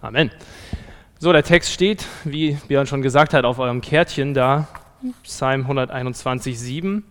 Amen. 0.00 0.30
So, 1.18 1.32
der 1.32 1.42
Text 1.42 1.72
steht, 1.72 2.06
wie 2.22 2.56
Björn 2.68 2.86
schon 2.86 3.02
gesagt 3.02 3.34
hat, 3.34 3.44
auf 3.44 3.58
eurem 3.58 3.80
Kärtchen 3.80 4.32
da, 4.32 4.68
Psalm 5.24 5.62
121, 5.62 6.56
7. 6.56 7.04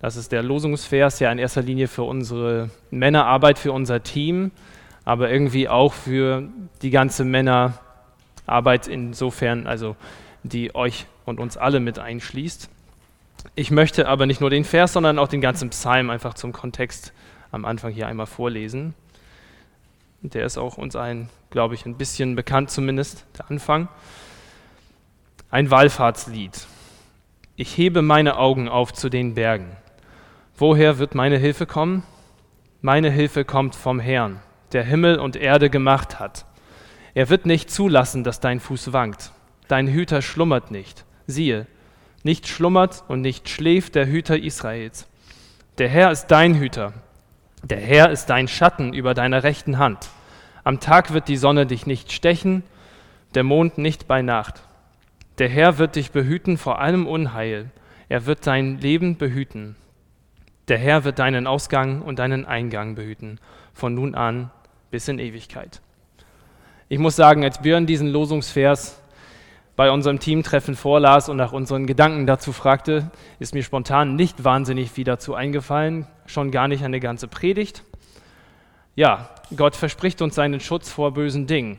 Das 0.00 0.16
ist 0.16 0.32
der 0.32 0.42
Losungsvers, 0.42 1.20
ja 1.20 1.30
in 1.30 1.38
erster 1.38 1.60
Linie 1.60 1.86
für 1.86 2.04
unsere 2.04 2.70
Männerarbeit, 2.90 3.58
für 3.58 3.72
unser 3.72 4.02
Team, 4.02 4.52
aber 5.04 5.30
irgendwie 5.30 5.68
auch 5.68 5.92
für 5.92 6.48
die 6.80 6.88
ganze 6.88 7.26
Männerarbeit 7.26 8.88
insofern, 8.88 9.66
also 9.66 9.94
die 10.44 10.74
euch 10.74 11.04
und 11.26 11.40
uns 11.40 11.58
alle 11.58 11.78
mit 11.78 11.98
einschließt. 11.98 12.70
Ich 13.54 13.70
möchte 13.70 14.08
aber 14.08 14.24
nicht 14.24 14.40
nur 14.40 14.48
den 14.48 14.64
Vers, 14.64 14.94
sondern 14.94 15.18
auch 15.18 15.28
den 15.28 15.42
ganzen 15.42 15.68
Psalm 15.68 16.08
einfach 16.08 16.32
zum 16.32 16.54
Kontext 16.54 17.12
am 17.52 17.66
Anfang 17.66 17.92
hier 17.92 18.06
einmal 18.06 18.24
vorlesen. 18.24 18.94
Der 20.32 20.46
ist 20.46 20.56
auch 20.56 20.78
uns 20.78 20.96
allen, 20.96 21.28
glaube 21.50 21.74
ich, 21.74 21.84
ein 21.84 21.98
bisschen 21.98 22.34
bekannt 22.34 22.70
zumindest, 22.70 23.26
der 23.36 23.50
Anfang. 23.50 23.88
Ein 25.50 25.70
Wallfahrtslied. 25.70 26.66
Ich 27.56 27.76
hebe 27.76 28.00
meine 28.00 28.38
Augen 28.38 28.66
auf 28.66 28.94
zu 28.94 29.10
den 29.10 29.34
Bergen. 29.34 29.76
Woher 30.56 30.98
wird 30.98 31.14
meine 31.14 31.36
Hilfe 31.36 31.66
kommen? 31.66 32.04
Meine 32.80 33.10
Hilfe 33.10 33.44
kommt 33.44 33.74
vom 33.74 34.00
Herrn, 34.00 34.40
der 34.72 34.82
Himmel 34.84 35.18
und 35.18 35.36
Erde 35.36 35.68
gemacht 35.68 36.18
hat. 36.18 36.46
Er 37.12 37.28
wird 37.28 37.44
nicht 37.44 37.70
zulassen, 37.70 38.24
dass 38.24 38.40
dein 38.40 38.60
Fuß 38.60 38.94
wankt. 38.94 39.30
Dein 39.68 39.88
Hüter 39.88 40.22
schlummert 40.22 40.70
nicht. 40.70 41.04
Siehe, 41.26 41.66
nicht 42.22 42.48
schlummert 42.48 43.04
und 43.08 43.20
nicht 43.20 43.50
schläft 43.50 43.94
der 43.94 44.06
Hüter 44.06 44.38
Israels. 44.38 45.06
Der 45.76 45.90
Herr 45.90 46.10
ist 46.10 46.28
dein 46.28 46.54
Hüter. 46.54 46.94
Der 47.64 47.80
Herr 47.80 48.10
ist 48.10 48.26
dein 48.26 48.46
Schatten 48.46 48.92
über 48.92 49.14
deiner 49.14 49.42
rechten 49.42 49.78
Hand. 49.78 50.10
Am 50.64 50.80
Tag 50.80 51.14
wird 51.14 51.28
die 51.28 51.38
Sonne 51.38 51.64
dich 51.64 51.86
nicht 51.86 52.12
stechen, 52.12 52.62
der 53.34 53.42
Mond 53.42 53.78
nicht 53.78 54.06
bei 54.06 54.20
Nacht. 54.20 54.60
Der 55.38 55.48
Herr 55.48 55.78
wird 55.78 55.96
dich 55.96 56.10
behüten 56.10 56.58
vor 56.58 56.78
allem 56.78 57.06
Unheil. 57.06 57.70
Er 58.10 58.26
wird 58.26 58.46
dein 58.46 58.78
Leben 58.80 59.16
behüten. 59.16 59.76
Der 60.68 60.76
Herr 60.76 61.04
wird 61.04 61.18
deinen 61.18 61.46
Ausgang 61.46 62.02
und 62.02 62.18
deinen 62.18 62.44
Eingang 62.44 62.96
behüten, 62.96 63.40
von 63.72 63.94
nun 63.94 64.14
an 64.14 64.50
bis 64.90 65.08
in 65.08 65.18
Ewigkeit. 65.18 65.80
Ich 66.90 66.98
muss 66.98 67.16
sagen, 67.16 67.44
als 67.44 67.62
Björn 67.62 67.86
diesen 67.86 68.08
Losungsvers 68.08 69.00
bei 69.76 69.90
unserem 69.90 70.20
Teamtreffen 70.20 70.76
vorlas 70.76 71.28
und 71.28 71.36
nach 71.36 71.52
unseren 71.52 71.86
Gedanken 71.86 72.26
dazu 72.26 72.52
fragte, 72.52 73.10
ist 73.38 73.54
mir 73.54 73.62
spontan 73.62 74.14
nicht 74.14 74.44
wahnsinnig 74.44 74.90
viel 74.90 75.04
dazu 75.04 75.34
eingefallen, 75.34 76.06
schon 76.26 76.50
gar 76.50 76.68
nicht 76.68 76.84
eine 76.84 77.00
ganze 77.00 77.26
Predigt. 77.26 77.82
Ja, 78.94 79.30
Gott 79.56 79.74
verspricht 79.74 80.22
uns 80.22 80.36
seinen 80.36 80.60
Schutz 80.60 80.90
vor 80.90 81.12
bösen 81.12 81.46
Dingen. 81.46 81.78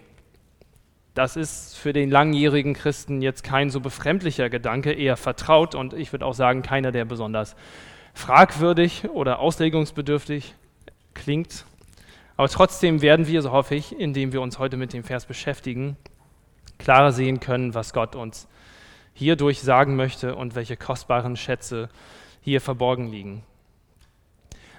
Das 1.14 1.38
ist 1.38 1.78
für 1.78 1.94
den 1.94 2.12
langjährigen 2.12 2.74
Christen 2.74 3.22
jetzt 3.22 3.46
kein 3.46 3.70
so 3.70 3.80
befremdlicher 3.80 4.50
Gedanke, 4.50 4.92
eher 4.92 5.16
vertraut 5.16 5.74
und 5.74 5.94
ich 5.94 6.12
würde 6.12 6.26
auch 6.26 6.34
sagen, 6.34 6.62
keiner, 6.62 6.92
der 6.92 7.06
besonders 7.06 7.56
fragwürdig 8.14 9.06
oder 9.14 9.40
auslegungsbedürftig 9.40 10.56
klingt. 11.14 11.66
Aber 12.36 12.50
trotzdem 12.50 13.02
werden 13.02 13.28
wir, 13.28 13.42
so 13.42 13.52
hoffe 13.52 13.76
ich, 13.76 13.98
indem 13.98 14.34
wir 14.34 14.42
uns 14.42 14.60
heute 14.60 14.76
mit 14.76 14.92
dem 14.92 15.06
Vers 15.06 15.26
beschäftigen, 15.26 15.96
klarer 16.86 17.12
sehen 17.12 17.40
können, 17.40 17.74
was 17.74 17.94
Gott 17.94 18.16
uns 18.16 18.48
hierdurch 19.14 19.62
sagen 19.62 19.96
möchte 19.96 20.36
und 20.36 20.54
welche 20.54 20.78
kostbaren 20.78 21.36
Schätze 21.36 21.90
hier 22.42 22.62
verborgen 22.62 23.10
liegen. 23.10 23.44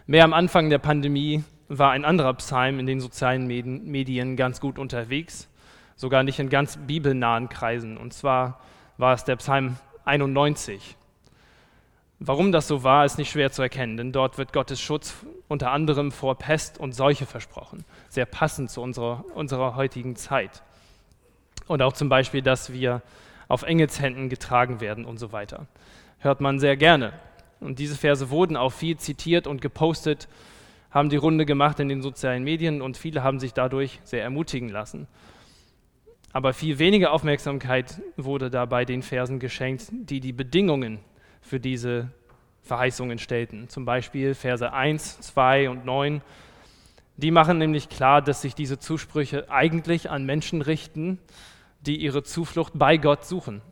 Mehr 0.06 0.22
am 0.22 0.32
Anfang 0.32 0.70
der 0.70 0.78
Pandemie 0.78 1.42
war 1.68 1.90
ein 1.90 2.04
anderer 2.04 2.32
Psalm 2.34 2.78
in 2.78 2.86
den 2.86 3.00
sozialen 3.00 3.48
Medien 3.48 4.36
ganz 4.36 4.60
gut 4.60 4.78
unterwegs, 4.78 5.48
sogar 5.96 6.22
nicht 6.22 6.38
in 6.38 6.48
ganz 6.48 6.76
bibelnahen 6.76 7.48
Kreisen. 7.48 7.96
Und 7.96 8.14
zwar 8.14 8.60
war 8.98 9.14
es 9.14 9.24
der 9.24 9.34
Psalm 9.36 9.76
91. 10.04 10.96
Warum 12.20 12.52
das 12.52 12.68
so 12.68 12.84
war, 12.84 13.04
ist 13.04 13.18
nicht 13.18 13.32
schwer 13.32 13.50
zu 13.50 13.62
erkennen, 13.62 13.96
denn 13.96 14.12
dort 14.12 14.38
wird 14.38 14.52
Gottes 14.52 14.80
Schutz 14.80 15.12
unter 15.48 15.72
anderem 15.72 16.12
vor 16.12 16.38
Pest 16.38 16.78
und 16.78 16.92
Seuche 16.92 17.26
versprochen. 17.26 17.84
Sehr 18.08 18.26
passend 18.26 18.70
zu 18.70 18.80
unserer, 18.80 19.24
unserer 19.34 19.74
heutigen 19.74 20.14
Zeit. 20.14 20.62
Und 21.66 21.82
auch 21.82 21.92
zum 21.92 22.08
Beispiel, 22.08 22.42
dass 22.42 22.72
wir 22.72 23.02
auf 23.48 23.62
Engelshänden 23.62 24.28
getragen 24.28 24.80
werden 24.80 25.04
und 25.04 25.18
so 25.18 25.32
weiter. 25.32 25.66
Hört 26.18 26.40
man 26.40 26.58
sehr 26.58 26.76
gerne. 26.76 27.12
Und 27.60 27.78
diese 27.78 27.96
Verse 27.96 28.30
wurden 28.30 28.56
auch 28.56 28.72
viel 28.72 28.96
zitiert 28.96 29.46
und 29.46 29.60
gepostet, 29.60 30.28
haben 30.90 31.08
die 31.10 31.16
Runde 31.16 31.46
gemacht 31.46 31.80
in 31.80 31.88
den 31.88 32.02
sozialen 32.02 32.44
Medien 32.44 32.82
und 32.82 32.96
viele 32.96 33.22
haben 33.22 33.38
sich 33.38 33.52
dadurch 33.52 34.00
sehr 34.04 34.22
ermutigen 34.22 34.68
lassen. 34.68 35.06
Aber 36.32 36.52
viel 36.52 36.78
weniger 36.78 37.12
Aufmerksamkeit 37.12 38.00
wurde 38.16 38.50
dabei 38.50 38.84
den 38.84 39.02
Versen 39.02 39.38
geschenkt, 39.38 39.86
die 39.90 40.20
die 40.20 40.32
Bedingungen 40.32 40.98
für 41.40 41.60
diese 41.60 42.10
Verheißungen 42.62 43.18
stellten. 43.18 43.68
Zum 43.68 43.84
Beispiel 43.84 44.34
Verse 44.34 44.72
1, 44.72 45.20
2 45.20 45.70
und 45.70 45.84
9. 45.84 46.20
Die 47.16 47.30
machen 47.30 47.58
nämlich 47.58 47.88
klar, 47.88 48.20
dass 48.20 48.42
sich 48.42 48.54
diese 48.54 48.78
Zusprüche 48.78 49.50
eigentlich 49.50 50.10
an 50.10 50.26
Menschen 50.26 50.60
richten, 50.60 51.18
die 51.86 51.96
ihre 51.96 52.22
Zuflucht 52.22 52.72
bei 52.76 52.96
Gott 52.96 53.24
suchen. 53.24 53.62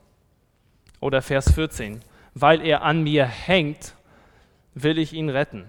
Oder 1.01 1.23
Vers 1.23 1.53
14. 1.53 2.01
Weil 2.35 2.61
er 2.61 2.83
an 2.83 3.03
mir 3.03 3.27
hängt, 3.27 3.95
will 4.75 4.99
ich 4.99 5.13
ihn 5.13 5.29
retten. 5.29 5.67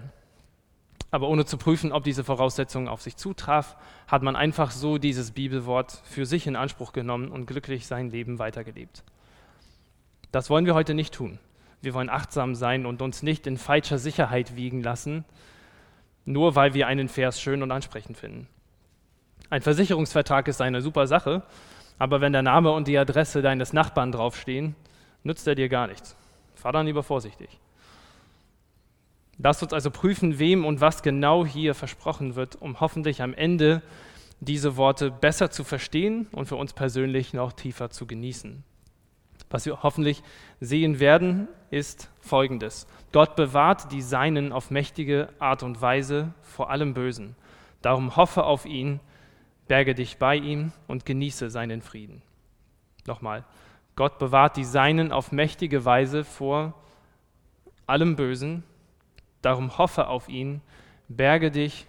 Aber 1.10 1.28
ohne 1.28 1.44
zu 1.44 1.56
prüfen, 1.56 1.92
ob 1.92 2.04
diese 2.04 2.24
Voraussetzung 2.24 2.88
auf 2.88 3.00
sich 3.00 3.16
zutraf, 3.16 3.76
hat 4.08 4.22
man 4.22 4.36
einfach 4.36 4.70
so 4.70 4.98
dieses 4.98 5.30
Bibelwort 5.30 6.02
für 6.04 6.26
sich 6.26 6.46
in 6.46 6.56
Anspruch 6.56 6.92
genommen 6.92 7.30
und 7.30 7.46
glücklich 7.46 7.86
sein 7.86 8.10
Leben 8.10 8.38
weitergelebt. 8.38 9.04
Das 10.32 10.50
wollen 10.50 10.66
wir 10.66 10.74
heute 10.74 10.94
nicht 10.94 11.14
tun. 11.14 11.38
Wir 11.80 11.94
wollen 11.94 12.10
achtsam 12.10 12.54
sein 12.54 12.84
und 12.84 13.00
uns 13.02 13.22
nicht 13.22 13.46
in 13.46 13.56
falscher 13.56 13.98
Sicherheit 13.98 14.56
wiegen 14.56 14.82
lassen, 14.82 15.24
nur 16.24 16.56
weil 16.56 16.74
wir 16.74 16.88
einen 16.88 17.08
Vers 17.08 17.40
schön 17.40 17.62
und 17.62 17.70
ansprechend 17.70 18.16
finden. 18.16 18.48
Ein 19.48 19.62
Versicherungsvertrag 19.62 20.48
ist 20.48 20.60
eine 20.60 20.80
super 20.82 21.06
Sache, 21.06 21.44
aber 21.98 22.20
wenn 22.20 22.32
der 22.32 22.42
Name 22.42 22.70
und 22.72 22.88
die 22.88 22.98
Adresse 22.98 23.42
deines 23.42 23.72
Nachbarn 23.72 24.12
draufstehen, 24.12 24.74
nützt 25.22 25.46
er 25.46 25.54
dir 25.54 25.68
gar 25.68 25.86
nichts. 25.86 26.16
Fahr 26.54 26.72
dann 26.72 26.86
lieber 26.86 27.02
vorsichtig. 27.02 27.58
Lasst 29.38 29.62
uns 29.62 29.72
also 29.72 29.90
prüfen, 29.90 30.38
wem 30.38 30.64
und 30.64 30.80
was 30.80 31.02
genau 31.02 31.44
hier 31.44 31.74
versprochen 31.74 32.36
wird, 32.36 32.56
um 32.56 32.80
hoffentlich 32.80 33.22
am 33.22 33.34
Ende 33.34 33.82
diese 34.40 34.76
Worte 34.76 35.10
besser 35.10 35.50
zu 35.50 35.64
verstehen 35.64 36.26
und 36.32 36.46
für 36.46 36.56
uns 36.56 36.72
persönlich 36.72 37.34
noch 37.34 37.52
tiefer 37.52 37.90
zu 37.90 38.06
genießen. 38.06 38.64
Was 39.50 39.66
wir 39.66 39.82
hoffentlich 39.82 40.22
sehen 40.60 41.00
werden, 41.00 41.48
ist 41.70 42.10
Folgendes. 42.20 42.86
Gott 43.12 43.36
bewahrt 43.36 43.92
die 43.92 44.02
Seinen 44.02 44.52
auf 44.52 44.70
mächtige 44.70 45.28
Art 45.38 45.62
und 45.62 45.80
Weise 45.80 46.32
vor 46.42 46.70
allem 46.70 46.94
Bösen. 46.94 47.36
Darum 47.82 48.16
hoffe 48.16 48.44
auf 48.44 48.66
ihn, 48.66 49.00
berge 49.68 49.94
dich 49.94 50.18
bei 50.18 50.36
ihm 50.36 50.72
und 50.86 51.06
genieße 51.06 51.50
seinen 51.50 51.82
Frieden. 51.82 52.22
Nochmal, 53.06 53.44
Gott 53.94 54.18
bewahrt 54.18 54.56
die 54.56 54.64
Seinen 54.64 55.12
auf 55.12 55.32
mächtige 55.32 55.84
Weise 55.84 56.24
vor 56.24 56.74
allem 57.86 58.16
Bösen. 58.16 58.62
Darum 59.42 59.78
hoffe 59.78 60.08
auf 60.08 60.28
ihn, 60.28 60.60
berge 61.08 61.50
dich 61.50 61.86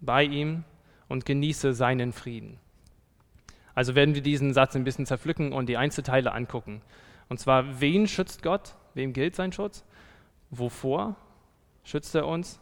bei 0.00 0.24
ihm 0.24 0.64
und 1.08 1.24
genieße 1.24 1.72
seinen 1.72 2.12
Frieden. 2.12 2.58
Also 3.74 3.94
werden 3.94 4.14
wir 4.14 4.22
diesen 4.22 4.54
Satz 4.54 4.74
ein 4.74 4.84
bisschen 4.84 5.06
zerpflücken 5.06 5.52
und 5.52 5.68
die 5.68 5.76
Einzelteile 5.76 6.32
angucken. 6.32 6.80
Und 7.28 7.38
zwar, 7.38 7.80
wen 7.80 8.08
schützt 8.08 8.42
Gott? 8.42 8.74
Wem 8.94 9.12
gilt 9.12 9.36
sein 9.36 9.52
Schutz? 9.52 9.84
Wovor 10.50 11.16
schützt 11.84 12.14
er 12.14 12.26
uns? 12.26 12.58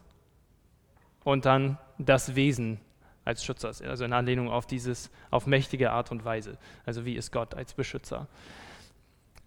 Und 1.23 1.47
dann 1.47 1.79
das 1.99 2.35
Wesen 2.35 2.81
als 3.25 3.45
Schützer, 3.45 3.69
also 3.69 4.05
in 4.05 4.13
Anlehnung 4.13 4.51
auf 4.51 4.67
dieses, 4.67 5.11
auf 5.31 5.47
mächtige 5.47 5.91
Art 5.91 6.11
und 6.11 6.25
Weise. 6.25 6.59
Also 6.85 7.05
wie 7.05 7.15
ist 7.15 7.33
Gott 7.33 7.55
als 7.55 7.75
Beschützer? 7.75 8.29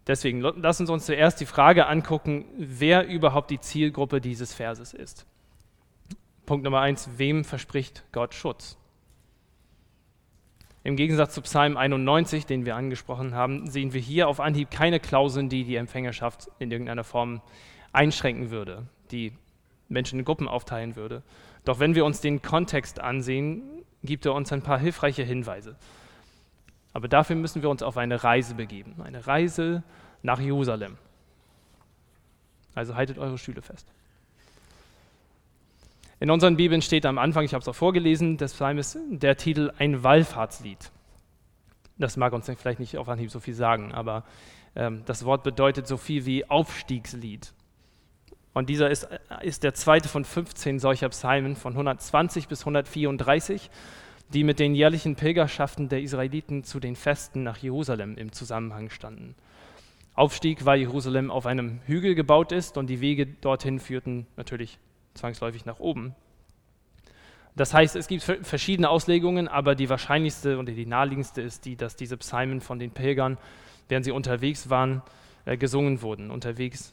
Deswegen 0.06 0.40
lassen 0.40 0.86
Sie 0.86 0.92
uns 0.92 1.04
zuerst 1.04 1.40
die 1.40 1.46
Frage 1.46 1.86
angucken, 1.86 2.46
wer 2.56 3.06
überhaupt 3.06 3.50
die 3.50 3.60
Zielgruppe 3.60 4.20
dieses 4.20 4.54
Verses 4.54 4.94
ist. 4.94 5.26
Punkt 6.46 6.64
Nummer 6.64 6.80
eins, 6.80 7.10
wem 7.18 7.44
verspricht 7.44 8.04
Gott 8.10 8.34
Schutz? 8.34 8.78
Im 10.82 10.96
Gegensatz 10.96 11.34
zu 11.34 11.42
Psalm 11.42 11.76
91, 11.76 12.46
den 12.46 12.64
wir 12.64 12.74
angesprochen 12.74 13.34
haben, 13.34 13.68
sehen 13.68 13.92
wir 13.92 14.00
hier 14.00 14.28
auf 14.28 14.40
Anhieb 14.40 14.70
keine 14.70 15.00
Klauseln, 15.00 15.50
die 15.50 15.64
die 15.64 15.76
Empfängerschaft 15.76 16.50
in 16.58 16.70
irgendeiner 16.70 17.04
Form 17.04 17.42
einschränken 17.92 18.50
würde, 18.50 18.86
die 19.10 19.34
Menschen 19.88 20.20
in 20.20 20.24
Gruppen 20.24 20.48
aufteilen 20.48 20.96
würde. 20.96 21.22
Doch 21.64 21.80
wenn 21.80 21.94
wir 21.94 22.04
uns 22.04 22.20
den 22.20 22.42
Kontext 22.42 23.00
ansehen, 23.00 23.62
gibt 24.02 24.26
er 24.26 24.34
uns 24.34 24.52
ein 24.52 24.62
paar 24.62 24.78
hilfreiche 24.78 25.22
Hinweise. 25.22 25.76
Aber 26.92 27.08
dafür 27.08 27.36
müssen 27.36 27.62
wir 27.62 27.70
uns 27.70 27.82
auf 27.82 27.96
eine 27.96 28.24
Reise 28.24 28.54
begeben, 28.54 28.96
eine 29.02 29.26
Reise 29.26 29.82
nach 30.22 30.40
Jerusalem. 30.40 30.96
Also 32.74 32.94
haltet 32.94 33.18
eure 33.18 33.38
Stühle 33.38 33.62
fest. 33.62 33.86
In 36.20 36.30
unseren 36.30 36.56
Bibeln 36.56 36.82
steht 36.82 37.06
am 37.06 37.18
Anfang, 37.18 37.44
ich 37.44 37.54
habe 37.54 37.62
es 37.62 37.68
auch 37.68 37.74
vorgelesen, 37.74 38.38
des 38.38 38.54
Psalmes 38.54 38.98
der 39.08 39.36
Titel 39.36 39.72
ein 39.78 40.02
Wallfahrtslied. 40.02 40.90
Das 41.96 42.16
mag 42.16 42.32
uns 42.32 42.46
vielleicht 42.46 42.80
nicht 42.80 42.96
auf 42.96 43.08
Anhieb 43.08 43.30
so 43.30 43.40
viel 43.40 43.54
sagen, 43.54 43.92
aber 43.92 44.24
ähm, 44.74 45.02
das 45.06 45.24
Wort 45.24 45.42
bedeutet 45.42 45.86
so 45.86 45.96
viel 45.96 46.26
wie 46.26 46.48
Aufstiegslied. 46.48 47.52
Und 48.58 48.68
dieser 48.68 48.90
ist, 48.90 49.06
ist 49.40 49.62
der 49.62 49.72
zweite 49.72 50.08
von 50.08 50.24
15 50.24 50.80
solcher 50.80 51.08
Psalmen 51.10 51.54
von 51.54 51.74
120 51.74 52.48
bis 52.48 52.62
134, 52.62 53.70
die 54.34 54.42
mit 54.42 54.58
den 54.58 54.74
jährlichen 54.74 55.14
Pilgerschaften 55.14 55.88
der 55.88 56.02
Israeliten 56.02 56.64
zu 56.64 56.80
den 56.80 56.96
Festen 56.96 57.44
nach 57.44 57.58
Jerusalem 57.58 58.16
im 58.16 58.32
Zusammenhang 58.32 58.90
standen. 58.90 59.36
Aufstieg, 60.14 60.64
weil 60.64 60.80
Jerusalem 60.80 61.30
auf 61.30 61.46
einem 61.46 61.78
Hügel 61.86 62.16
gebaut 62.16 62.50
ist 62.50 62.76
und 62.76 62.88
die 62.88 63.00
Wege 63.00 63.26
dorthin 63.26 63.78
führten 63.78 64.26
natürlich 64.36 64.80
zwangsläufig 65.14 65.64
nach 65.64 65.78
oben. 65.78 66.16
Das 67.54 67.72
heißt, 67.72 67.94
es 67.94 68.08
gibt 68.08 68.24
verschiedene 68.24 68.90
Auslegungen, 68.90 69.46
aber 69.46 69.76
die 69.76 69.88
wahrscheinlichste 69.88 70.58
und 70.58 70.66
die 70.66 70.84
naheliegendste 70.84 71.42
ist 71.42 71.64
die, 71.64 71.76
dass 71.76 71.94
diese 71.94 72.16
Psalmen 72.16 72.60
von 72.60 72.80
den 72.80 72.90
Pilgern, 72.90 73.38
während 73.88 74.04
sie 74.04 74.10
unterwegs 74.10 74.68
waren, 74.68 75.02
äh, 75.44 75.56
gesungen 75.56 76.02
wurden. 76.02 76.32
Unterwegs 76.32 76.92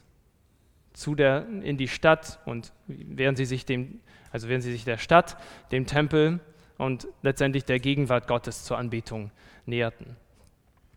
zu 0.95 1.15
der, 1.15 1.45
in 1.62 1.77
die 1.77 1.88
Stadt 1.88 2.39
und 2.45 2.71
während 2.88 3.38
sie 3.38 3.45
sich 3.45 3.65
dem, 3.65 4.00
also 4.31 4.47
während 4.47 4.63
sie 4.63 4.71
sich 4.71 4.86
der 4.86 4.97
Stadt, 4.97 5.38
dem 5.71 5.86
Tempel 5.86 6.39
und 6.77 7.07
letztendlich 7.21 7.65
der 7.65 7.80
Gegenwart 7.80 8.27
Gottes 8.27 8.63
zur 8.63 8.77
Anbetung 8.77 9.31
näherten. 9.65 10.15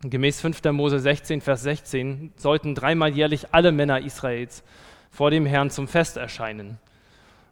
Gemäß 0.01 0.39
5. 0.39 0.63
Mose 0.71 0.99
16, 0.99 1.41
Vers 1.41 1.63
16 1.63 2.31
sollten 2.37 2.73
dreimal 2.73 3.13
jährlich 3.13 3.53
alle 3.53 3.73
Männer 3.73 3.99
Israels 3.99 4.63
vor 5.11 5.29
dem 5.29 5.45
Herrn 5.45 5.69
zum 5.69 5.87
Fest 5.89 6.15
erscheinen. 6.15 6.79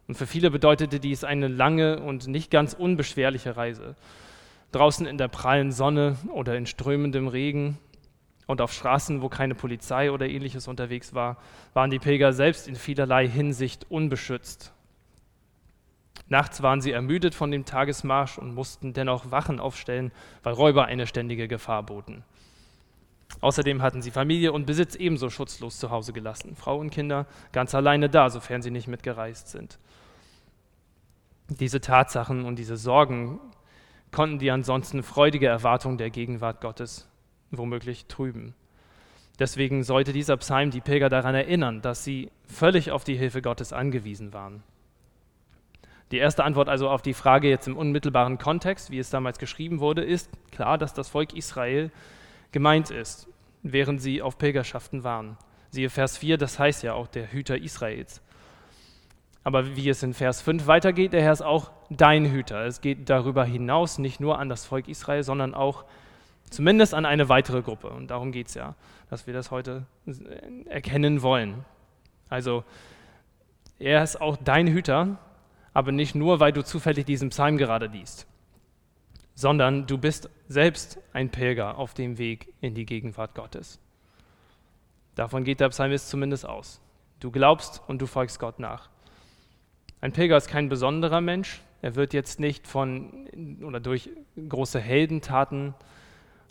Und 0.06 0.14
für 0.14 0.26
viele 0.26 0.50
bedeutete 0.50 1.00
dies 1.00 1.24
eine 1.24 1.48
lange 1.48 2.00
und 2.00 2.26
nicht 2.26 2.50
ganz 2.50 2.72
unbeschwerliche 2.72 3.58
Reise. 3.58 3.96
Draußen 4.72 5.06
in 5.06 5.18
der 5.18 5.28
prallen 5.28 5.72
Sonne 5.72 6.16
oder 6.32 6.56
in 6.56 6.64
strömendem 6.64 7.28
Regen 7.28 7.78
und 8.48 8.62
auf 8.62 8.72
Straßen, 8.72 9.20
wo 9.20 9.28
keine 9.28 9.54
Polizei 9.54 10.10
oder 10.10 10.26
ähnliches 10.26 10.68
unterwegs 10.68 11.12
war, 11.12 11.36
waren 11.74 11.90
die 11.90 11.98
Pilger 11.98 12.32
selbst 12.32 12.66
in 12.66 12.76
vielerlei 12.76 13.28
Hinsicht 13.28 13.86
unbeschützt. 13.90 14.72
Nachts 16.28 16.62
waren 16.62 16.80
sie 16.80 16.90
ermüdet 16.90 17.34
von 17.34 17.50
dem 17.50 17.66
Tagesmarsch 17.66 18.38
und 18.38 18.54
mussten 18.54 18.94
dennoch 18.94 19.30
Wachen 19.30 19.60
aufstellen, 19.60 20.12
weil 20.42 20.54
Räuber 20.54 20.86
eine 20.86 21.06
ständige 21.06 21.46
Gefahr 21.46 21.82
boten. 21.82 22.24
Außerdem 23.42 23.82
hatten 23.82 24.00
sie 24.00 24.10
Familie 24.10 24.52
und 24.52 24.64
Besitz 24.64 24.94
ebenso 24.94 25.28
schutzlos 25.28 25.78
zu 25.78 25.90
Hause 25.90 26.14
gelassen, 26.14 26.56
Frau 26.56 26.78
und 26.78 26.88
Kinder 26.88 27.26
ganz 27.52 27.74
alleine 27.74 28.08
da, 28.08 28.30
sofern 28.30 28.62
sie 28.62 28.70
nicht 28.70 28.88
mitgereist 28.88 29.48
sind. 29.48 29.78
Diese 31.50 31.82
Tatsachen 31.82 32.46
und 32.46 32.58
diese 32.58 32.78
Sorgen 32.78 33.40
konnten 34.10 34.38
die 34.38 34.50
ansonsten 34.50 35.02
freudige 35.02 35.48
Erwartung 35.48 35.98
der 35.98 36.08
Gegenwart 36.08 36.62
Gottes 36.62 37.06
womöglich 37.50 38.06
trüben. 38.06 38.54
Deswegen 39.38 39.84
sollte 39.84 40.12
dieser 40.12 40.36
Psalm 40.36 40.70
die 40.70 40.80
Pilger 40.80 41.08
daran 41.08 41.34
erinnern, 41.34 41.80
dass 41.80 42.02
sie 42.02 42.30
völlig 42.46 42.90
auf 42.90 43.04
die 43.04 43.16
Hilfe 43.16 43.40
Gottes 43.40 43.72
angewiesen 43.72 44.32
waren. 44.32 44.62
Die 46.10 46.18
erste 46.18 46.42
Antwort 46.42 46.68
also 46.68 46.88
auf 46.88 47.02
die 47.02 47.14
Frage 47.14 47.48
jetzt 47.48 47.68
im 47.68 47.76
unmittelbaren 47.76 48.38
Kontext, 48.38 48.90
wie 48.90 48.98
es 48.98 49.10
damals 49.10 49.38
geschrieben 49.38 49.78
wurde, 49.78 50.02
ist 50.02 50.30
klar, 50.50 50.78
dass 50.78 50.94
das 50.94 51.08
Volk 51.08 51.34
Israel 51.34 51.90
gemeint 52.50 52.90
ist, 52.90 53.28
während 53.62 54.00
sie 54.00 54.22
auf 54.22 54.38
Pilgerschaften 54.38 55.04
waren. 55.04 55.36
Siehe 55.70 55.90
Vers 55.90 56.16
4, 56.16 56.38
das 56.38 56.58
heißt 56.58 56.82
ja 56.82 56.94
auch 56.94 57.08
der 57.08 57.30
Hüter 57.30 57.58
Israels. 57.58 58.22
Aber 59.44 59.76
wie 59.76 59.88
es 59.88 60.02
in 60.02 60.14
Vers 60.14 60.40
5 60.42 60.66
weitergeht, 60.66 61.12
der 61.12 61.22
Herr 61.22 61.32
ist 61.32 61.42
auch 61.42 61.70
dein 61.90 62.30
Hüter. 62.30 62.64
Es 62.66 62.80
geht 62.80 63.08
darüber 63.08 63.44
hinaus 63.44 63.98
nicht 63.98 64.18
nur 64.18 64.38
an 64.38 64.48
das 64.48 64.64
Volk 64.64 64.88
Israel, 64.88 65.22
sondern 65.22 65.54
auch 65.54 65.84
zumindest 66.50 66.94
an 66.94 67.06
eine 67.06 67.28
weitere 67.28 67.62
Gruppe. 67.62 67.88
Und 67.88 68.08
darum 68.08 68.32
geht 68.32 68.48
es 68.48 68.54
ja, 68.54 68.74
dass 69.10 69.26
wir 69.26 69.34
das 69.34 69.50
heute 69.50 69.86
erkennen 70.66 71.22
wollen. 71.22 71.64
Also, 72.28 72.64
er 73.78 74.02
ist 74.02 74.20
auch 74.20 74.36
dein 74.36 74.66
Hüter, 74.66 75.18
aber 75.72 75.92
nicht 75.92 76.14
nur, 76.14 76.40
weil 76.40 76.52
du 76.52 76.64
zufällig 76.64 77.06
diesen 77.06 77.30
Psalm 77.30 77.56
gerade 77.56 77.86
liest, 77.86 78.26
sondern 79.34 79.86
du 79.86 79.98
bist 79.98 80.28
selbst 80.48 80.98
ein 81.12 81.30
Pilger 81.30 81.78
auf 81.78 81.94
dem 81.94 82.18
Weg 82.18 82.52
in 82.60 82.74
die 82.74 82.86
Gegenwart 82.86 83.34
Gottes. 83.34 83.78
Davon 85.14 85.44
geht 85.44 85.60
der 85.60 85.68
Psalmist 85.68 86.08
zumindest 86.08 86.46
aus. 86.46 86.80
Du 87.20 87.30
glaubst 87.30 87.82
und 87.88 88.00
du 88.00 88.06
folgst 88.06 88.38
Gott 88.38 88.58
nach. 88.58 88.88
Ein 90.00 90.12
Pilger 90.12 90.36
ist 90.36 90.48
kein 90.48 90.68
besonderer 90.68 91.20
Mensch. 91.20 91.60
Er 91.82 91.94
wird 91.94 92.12
jetzt 92.12 92.40
nicht 92.40 92.66
von 92.66 93.28
oder 93.62 93.80
durch 93.80 94.10
große 94.48 94.80
Heldentaten 94.80 95.74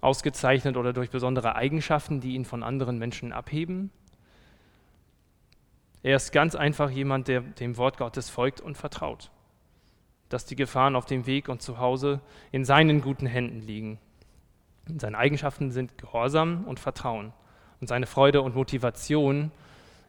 ausgezeichnet 0.07 0.77
oder 0.77 0.94
durch 0.94 1.09
besondere 1.09 1.56
Eigenschaften, 1.56 2.21
die 2.21 2.33
ihn 2.33 2.45
von 2.45 2.63
anderen 2.63 2.98
Menschen 2.98 3.33
abheben. 3.33 3.92
Er 6.01 6.15
ist 6.15 6.31
ganz 6.31 6.56
einfach 6.56 6.89
jemand, 6.89 7.27
der 7.27 7.42
dem 7.42 7.75
Wort 7.75 7.98
Gottes 7.98 8.30
folgt 8.30 8.62
und 8.62 8.77
vertraut, 8.77 9.30
dass 10.30 10.45
die 10.45 10.56
Gefahren 10.56 10.95
auf 10.95 11.06
dem 11.06 11.25
Weg 11.25 11.50
und 11.50 11.62
zu 11.62 11.80
Hause 11.80 12.21
in 12.54 12.63
seinen 12.63 13.01
guten 13.01 13.25
Händen 13.25 13.59
liegen. 13.59 14.00
Seine 14.98 15.18
Eigenschaften 15.18 15.71
sind 15.71 15.98
Gehorsam 15.98 16.63
und 16.63 16.80
Vertrauen. 16.80 17.33
Und 17.81 17.88
seine 17.88 18.06
Freude 18.06 18.42
und 18.42 18.56
Motivation 18.56 19.51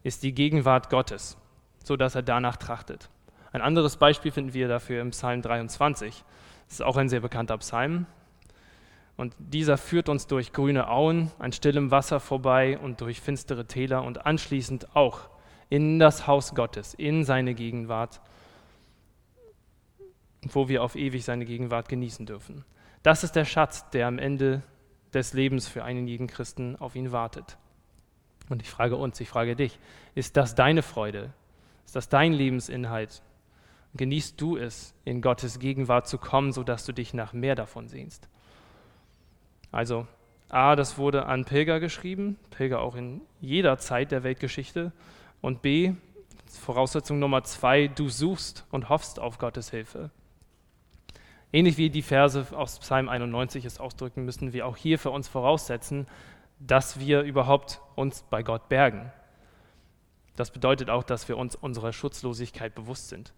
ist 0.05 0.23
die 0.23 0.33
Gegenwart 0.33 0.91
Gottes, 0.91 1.37
sodass 1.83 2.15
er 2.15 2.23
danach 2.23 2.57
trachtet. 2.57 3.11
Ein 3.51 3.63
anderes 3.63 3.97
Beispiel 3.97 4.31
finden 4.31 4.55
wir 4.55 4.69
dafür 4.69 5.03
im 5.03 5.11
Psalm 5.11 5.43
23. 5.43 6.23
Das 6.67 6.75
ist 6.75 6.83
auch 6.83 6.97
ein 6.97 7.09
sehr 7.09 7.21
bekannter 7.21 7.59
Psalm. 7.59 8.07
Und 9.19 9.35
dieser 9.39 9.79
führt 9.79 10.09
uns 10.09 10.29
durch 10.29 10.53
grüne 10.53 10.89
Auen, 10.89 11.33
an 11.41 11.51
stillem 11.51 11.91
Wasser 11.91 12.21
vorbei 12.21 12.79
und 12.79 13.01
durch 13.01 13.21
finstere 13.21 13.67
Täler 13.67 14.05
und 14.05 14.25
anschließend 14.25 14.95
auch 14.95 15.29
in 15.69 15.99
das 15.99 16.29
Haus 16.29 16.55
Gottes, 16.55 16.95
in 16.95 17.25
seine 17.25 17.55
Gegenwart, 17.55 18.21
wo 20.43 20.69
wir 20.69 20.85
auf 20.85 20.95
ewig 20.95 21.25
seine 21.25 21.45
Gegenwart 21.45 21.89
genießen 21.89 22.27
dürfen. 22.27 22.65
Das 23.03 23.25
ist 23.25 23.33
der 23.33 23.45
Schatz, 23.45 23.91
der 23.91 24.07
am 24.07 24.21
Ende 24.21 24.63
des 25.13 25.33
Lebens 25.33 25.67
für 25.67 25.83
einen 25.83 26.07
jeden 26.07 26.29
Christen 26.29 26.77
auf 26.77 26.95
ihn 26.95 27.11
wartet. 27.11 27.59
Und 28.49 28.63
ich 28.63 28.71
frage 28.71 28.95
uns, 28.95 29.21
ich 29.21 29.29
frage 29.29 29.57
dich, 29.57 29.81
ist 30.15 30.37
das 30.37 30.55
deine 30.55 30.83
Freude? 30.83 31.33
Ist 31.85 31.97
das 31.97 32.09
dein 32.09 32.33
Lebensinhalt? 32.33 33.21
genießt 33.97 34.41
du 34.41 34.57
es, 34.57 34.95
in 35.05 35.23
Gottes 35.23 35.59
Gegenwart 35.59 36.07
zu 36.07 36.19
kommen, 36.19 36.53
sodass 36.53 36.85
du 36.85 36.93
dich 36.93 37.15
nach 37.15 37.33
mehr 37.33 37.57
davon 37.57 37.89
sehnst. 37.89 38.29
Also, 39.71 40.07
A, 40.49 40.77
das 40.77 40.97
wurde 40.97 41.27
an 41.27 41.45
Pilger 41.45 41.79
geschrieben, 41.79 42.39
Pilger 42.51 42.81
auch 42.81 42.97
in 42.97 43.21
jeder 43.41 43.79
Zeit 43.79 44.13
der 44.13 44.23
Weltgeschichte. 44.23 44.93
Und 45.41 45.63
B, 45.63 45.95
Voraussetzung 46.47 47.19
Nummer 47.19 47.45
zwei, 47.45 47.89
du 47.89 48.09
suchst 48.09 48.65
und 48.71 48.89
hoffst 48.89 49.21
auf 49.21 49.39
Gottes 49.39 49.71
Hilfe. 49.71 50.11
Ähnlich 51.53 51.77
wie 51.77 51.91
die 51.91 52.03
Verse 52.03 52.47
aus 52.53 52.79
Psalm 52.79 53.09
91 53.09 53.65
es 53.65 53.79
ausdrücken, 53.79 54.25
müssen 54.25 54.53
wir 54.53 54.67
auch 54.67 54.77
hier 54.77 54.99
für 54.99 55.11
uns 55.11 55.29
voraussetzen, 55.29 56.07
dass 56.59 56.99
wir 56.99 57.23
überhaupt 57.23 57.81
uns 57.95 58.23
bei 58.29 58.43
Gott 58.43 58.69
bergen. 58.69 59.13
Das 60.37 60.51
bedeutet 60.51 60.91
auch, 60.91 61.05
dass 61.05 61.29
wir 61.29 61.37
uns 61.37 61.57
unserer 61.57 61.93
Schutzlosigkeit 61.93 62.75
bewusst 62.75 63.09
sind. 63.09 63.33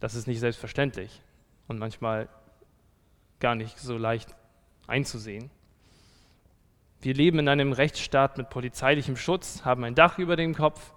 Das 0.00 0.14
ist 0.14 0.26
nicht 0.26 0.40
selbstverständlich 0.40 1.22
und 1.68 1.78
manchmal 1.78 2.28
gar 3.38 3.54
nicht 3.54 3.78
so 3.78 3.96
leicht 3.96 4.34
einzusehen. 4.86 5.50
Wir 7.00 7.14
leben 7.14 7.38
in 7.38 7.48
einem 7.48 7.72
Rechtsstaat 7.72 8.38
mit 8.38 8.50
polizeilichem 8.50 9.16
Schutz, 9.16 9.64
haben 9.64 9.84
ein 9.84 9.94
Dach 9.94 10.18
über 10.18 10.36
dem 10.36 10.54
Kopf 10.54 10.92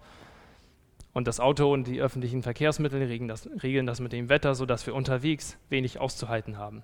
und 1.14 1.28
das 1.28 1.40
Auto 1.40 1.72
und 1.72 1.88
die 1.88 2.02
öffentlichen 2.02 2.44
Verkehrsmittel 2.44 3.04
regeln 3.04 3.28
das, 3.28 3.50
regeln 3.62 3.86
das 3.86 4.00
mit 4.00 4.14
dem 4.14 4.30
Wetter, 4.30 4.56
sodass 4.56 4.86
wir 4.88 4.96
unterwegs 4.96 5.58
wenig 5.70 6.00
auszuhalten 6.00 6.58
haben. 6.58 6.84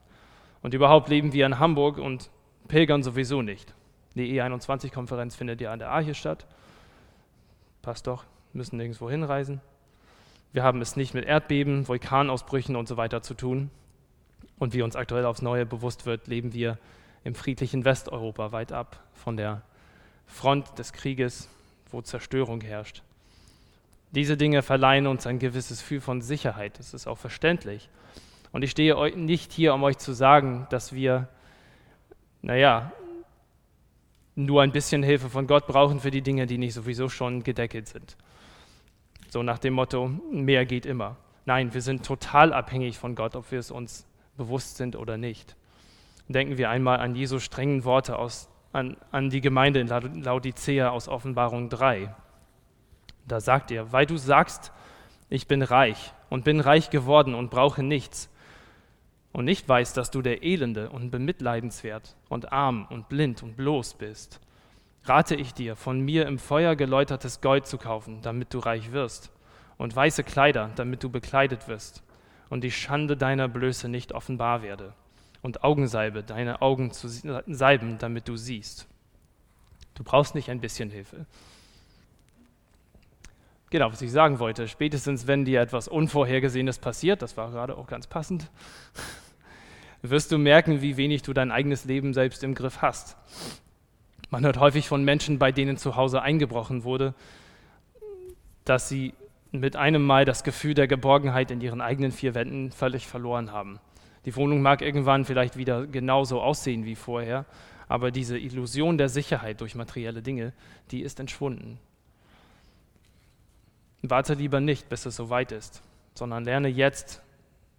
Und 0.61 0.73
überhaupt 0.73 1.09
leben 1.09 1.31
wir 1.31 1.45
in 1.45 1.59
Hamburg 1.59 1.97
und 1.97 2.29
pilgern 2.67 3.03
sowieso 3.03 3.41
nicht. 3.41 3.73
Die 4.15 4.41
E21-Konferenz 4.41 5.35
findet 5.35 5.61
ja 5.61 5.71
an 5.71 5.79
der 5.79 5.89
Arche 5.89 6.15
statt. 6.15 6.47
Passt 7.81 8.07
doch, 8.07 8.25
müssen 8.53 8.77
nirgendwo 8.77 9.09
hinreisen. 9.09 9.61
Wir 10.53 10.63
haben 10.63 10.81
es 10.81 10.95
nicht 10.95 11.13
mit 11.13 11.25
Erdbeben, 11.25 11.87
Vulkanausbrüchen 11.87 12.75
und 12.75 12.87
so 12.87 12.97
weiter 12.97 13.21
zu 13.21 13.33
tun. 13.33 13.69
Und 14.57 14.73
wie 14.73 14.81
uns 14.81 14.95
aktuell 14.95 15.25
aufs 15.25 15.41
Neue 15.41 15.65
bewusst 15.65 16.05
wird, 16.05 16.27
leben 16.27 16.53
wir 16.53 16.77
im 17.23 17.35
friedlichen 17.35 17.83
Westeuropa 17.85 18.51
weit 18.51 18.71
ab 18.71 19.03
von 19.13 19.35
der 19.37 19.61
Front 20.27 20.79
des 20.79 20.93
Krieges, 20.93 21.49
wo 21.91 22.01
Zerstörung 22.01 22.61
herrscht. 22.61 23.03
Diese 24.11 24.37
Dinge 24.37 24.61
verleihen 24.61 25.07
uns 25.07 25.27
ein 25.27 25.39
gewisses 25.39 25.79
Gefühl 25.79 26.01
von 26.01 26.21
Sicherheit. 26.21 26.79
Das 26.79 26.93
ist 26.93 27.07
auch 27.07 27.17
verständlich. 27.17 27.89
Und 28.51 28.63
ich 28.63 28.71
stehe 28.71 29.17
nicht 29.17 29.51
hier, 29.51 29.73
um 29.73 29.83
euch 29.83 29.97
zu 29.97 30.13
sagen, 30.13 30.67
dass 30.69 30.93
wir, 30.93 31.27
naja, 32.41 32.93
nur 34.35 34.61
ein 34.61 34.71
bisschen 34.71 35.03
Hilfe 35.03 35.29
von 35.29 35.47
Gott 35.47 35.67
brauchen 35.67 35.99
für 35.99 36.11
die 36.11 36.21
Dinge, 36.21 36.45
die 36.45 36.57
nicht 36.57 36.73
sowieso 36.73 37.09
schon 37.09 37.43
gedeckelt 37.43 37.87
sind. 37.87 38.15
So 39.29 39.43
nach 39.43 39.59
dem 39.59 39.73
Motto, 39.73 40.07
mehr 40.31 40.65
geht 40.65 40.85
immer. 40.85 41.17
Nein, 41.45 41.73
wir 41.73 41.81
sind 41.81 42.05
total 42.05 42.53
abhängig 42.53 42.97
von 42.97 43.15
Gott, 43.15 43.35
ob 43.35 43.51
wir 43.51 43.59
es 43.59 43.71
uns 43.71 44.05
bewusst 44.37 44.77
sind 44.77 44.95
oder 44.95 45.17
nicht. 45.17 45.55
Denken 46.27 46.57
wir 46.57 46.69
einmal 46.69 46.99
an 46.99 47.15
Jesu 47.15 47.39
strengen 47.39 47.83
Worte 47.83 48.17
aus, 48.17 48.49
an, 48.73 48.97
an 49.11 49.29
die 49.29 49.41
Gemeinde 49.41 49.79
in 49.79 49.87
Laodicea 49.87 50.89
aus 50.89 51.07
Offenbarung 51.07 51.69
3. 51.69 52.13
Da 53.27 53.39
sagt 53.39 53.71
er, 53.71 53.91
weil 53.91 54.05
du 54.05 54.17
sagst, 54.17 54.71
ich 55.29 55.47
bin 55.47 55.61
reich 55.61 56.13
und 56.29 56.43
bin 56.43 56.59
reich 56.59 56.89
geworden 56.89 57.35
und 57.35 57.49
brauche 57.49 57.83
nichts 57.83 58.29
und 59.35 59.45
nicht 59.45 59.67
weißt, 59.67 59.97
dass 59.97 60.11
du 60.11 60.21
der 60.21 60.43
Elende 60.43 60.89
und 60.89 61.11
bemitleidenswert 61.11 62.15
und 62.29 62.53
arm 62.53 62.87
und 62.89 63.09
blind 63.09 63.43
und 63.43 63.57
bloß 63.57 63.95
bist, 63.95 64.39
rate 65.03 65.35
ich 65.35 65.53
dir, 65.53 65.75
von 65.75 65.99
mir 65.99 66.25
im 66.25 66.39
Feuer 66.39 66.77
geläutertes 66.77 67.41
Gold 67.41 67.67
zu 67.67 67.77
kaufen, 67.77 68.21
damit 68.21 68.53
du 68.53 68.59
reich 68.59 68.93
wirst, 68.93 69.31
und 69.77 69.93
weiße 69.93 70.23
Kleider, 70.23 70.71
damit 70.77 71.03
du 71.03 71.09
bekleidet 71.09 71.67
wirst, 71.67 72.01
und 72.49 72.63
die 72.63 72.71
Schande 72.71 73.17
deiner 73.17 73.47
Blöße 73.47 73.89
nicht 73.89 74.11
offenbar 74.11 74.61
werde, 74.61 74.93
und 75.41 75.63
Augensalbe, 75.63 76.23
deine 76.23 76.61
Augen 76.63 76.91
zu 76.91 77.07
salben, 77.07 77.97
damit 77.99 78.27
du 78.27 78.35
siehst. 78.35 78.87
Du 79.93 80.03
brauchst 80.03 80.33
nicht 80.33 80.49
ein 80.49 80.59
bisschen 80.59 80.89
Hilfe. 80.89 81.25
Genau, 83.69 83.91
was 83.91 84.01
ich 84.01 84.11
sagen 84.11 84.39
wollte, 84.39 84.67
spätestens 84.67 85.27
wenn 85.27 85.45
dir 85.45 85.61
etwas 85.61 85.87
Unvorhergesehenes 85.87 86.79
passiert, 86.79 87.21
das 87.21 87.37
war 87.37 87.51
gerade 87.51 87.77
auch 87.77 87.87
ganz 87.87 88.07
passend, 88.07 88.49
wirst 90.01 90.31
du 90.31 90.37
merken, 90.37 90.81
wie 90.81 90.97
wenig 90.97 91.21
du 91.21 91.33
dein 91.33 91.51
eigenes 91.51 91.85
Leben 91.85 92.13
selbst 92.13 92.43
im 92.43 92.55
Griff 92.55 92.81
hast. 92.81 93.15
Man 94.29 94.45
hört 94.45 94.59
häufig 94.59 94.87
von 94.87 95.03
Menschen, 95.03 95.39
bei 95.39 95.51
denen 95.51 95.77
zu 95.77 95.95
Hause 95.95 96.21
eingebrochen 96.21 96.83
wurde, 96.83 97.13
dass 98.65 98.89
sie 98.89 99.13
mit 99.59 99.75
einem 99.75 100.05
Mal 100.05 100.25
das 100.25 100.43
Gefühl 100.43 100.73
der 100.73 100.87
Geborgenheit 100.87 101.51
in 101.51 101.61
ihren 101.61 101.81
eigenen 101.81 102.11
vier 102.11 102.35
Wänden 102.35 102.71
völlig 102.71 103.07
verloren 103.07 103.51
haben. 103.51 103.79
Die 104.25 104.35
Wohnung 104.35 104.61
mag 104.61 104.81
irgendwann 104.81 105.25
vielleicht 105.25 105.57
wieder 105.57 105.85
genauso 105.85 106.41
aussehen 106.41 106.85
wie 106.85 106.95
vorher, 106.95 107.45
aber 107.87 108.11
diese 108.11 108.37
Illusion 108.37 108.97
der 108.97 109.09
Sicherheit 109.09 109.61
durch 109.61 109.75
materielle 109.75 110.21
Dinge, 110.21 110.53
die 110.91 111.01
ist 111.01 111.19
entschwunden. 111.19 111.79
Warte 114.01 114.33
lieber 114.33 114.59
nicht, 114.59 114.89
bis 114.89 115.05
es 115.05 115.15
soweit 115.15 115.51
ist, 115.51 115.81
sondern 116.15 116.43
lerne 116.43 116.67
jetzt, 116.67 117.21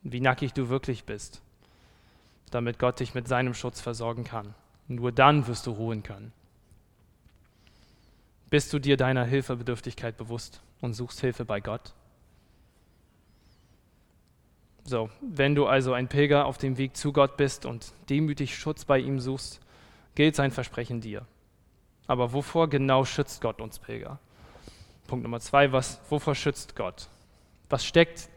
wie 0.02 0.20
nackig 0.20 0.52
du 0.52 0.68
wirklich 0.68 1.04
bist, 1.04 1.42
damit 2.50 2.78
Gott 2.78 3.00
dich 3.00 3.14
mit 3.14 3.26
seinem 3.26 3.54
Schutz 3.54 3.80
versorgen 3.80 4.24
kann. 4.24 4.54
Nur 4.88 5.10
dann 5.10 5.46
wirst 5.48 5.66
du 5.66 5.72
ruhen 5.72 6.04
können. 6.04 6.32
Bist 8.50 8.72
du 8.72 8.78
dir 8.78 8.96
deiner 8.96 9.24
Hilfebedürftigkeit 9.24 10.16
bewusst 10.16 10.62
und 10.80 10.94
suchst 10.94 11.20
Hilfe 11.20 11.44
bei 11.44 11.60
Gott? 11.60 11.94
So, 14.84 15.10
wenn 15.20 15.56
du 15.56 15.66
also 15.66 15.92
ein 15.92 16.06
Pilger 16.06 16.46
auf 16.46 16.58
dem 16.58 16.78
Weg 16.78 16.96
zu 16.96 17.12
Gott 17.12 17.36
bist 17.36 17.66
und 17.66 17.92
demütig 18.08 18.56
Schutz 18.56 18.84
bei 18.84 19.00
ihm 19.00 19.18
suchst, 19.18 19.60
gilt 20.14 20.36
sein 20.36 20.52
Versprechen 20.52 21.00
dir. 21.00 21.26
Aber 22.06 22.32
wovor 22.32 22.68
genau 22.70 23.04
schützt 23.04 23.40
Gott 23.40 23.60
uns 23.60 23.80
Pilger? 23.80 24.20
Punkt 25.08 25.24
Nummer 25.24 25.40
zwei, 25.40 25.72
was, 25.72 26.00
wovor 26.08 26.36
schützt 26.36 26.76
Gott? 26.76 27.08
Was 27.68 27.84
steckt 27.84 28.28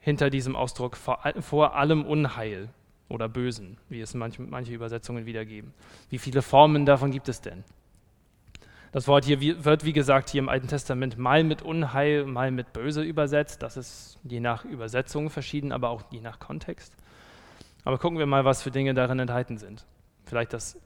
hinter 0.00 0.30
diesem 0.30 0.56
Ausdruck 0.56 0.96
vor, 0.96 1.20
vor 1.40 1.74
allem 1.74 2.06
Unheil 2.06 2.70
oder 3.10 3.28
Bösen, 3.28 3.76
wie 3.90 4.00
es 4.00 4.14
manche, 4.14 4.40
manche 4.40 4.72
Übersetzungen 4.72 5.26
wiedergeben? 5.26 5.74
Wie 6.08 6.18
viele 6.18 6.40
Formen 6.40 6.86
davon 6.86 7.10
gibt 7.10 7.28
es 7.28 7.42
denn? 7.42 7.62
Das 8.92 9.06
Wort 9.06 9.24
hier 9.24 9.40
wird, 9.40 9.84
wie 9.84 9.92
gesagt, 9.92 10.30
hier 10.30 10.40
im 10.40 10.48
Alten 10.48 10.66
Testament 10.66 11.16
mal 11.16 11.44
mit 11.44 11.62
Unheil, 11.62 12.24
mal 12.24 12.50
mit 12.50 12.72
Böse 12.72 13.02
übersetzt. 13.02 13.62
Das 13.62 13.76
ist 13.76 14.18
je 14.24 14.40
nach 14.40 14.64
Übersetzung 14.64 15.30
verschieden, 15.30 15.70
aber 15.70 15.90
auch 15.90 16.02
je 16.10 16.20
nach 16.20 16.40
Kontext. 16.40 16.92
Aber 17.84 17.98
gucken 17.98 18.18
wir 18.18 18.26
mal, 18.26 18.44
was 18.44 18.62
für 18.62 18.72
Dinge 18.72 18.92
darin 18.92 19.20
enthalten 19.20 19.58
sind. 19.58 19.86
Vielleicht 20.24 20.52
das 20.52 20.76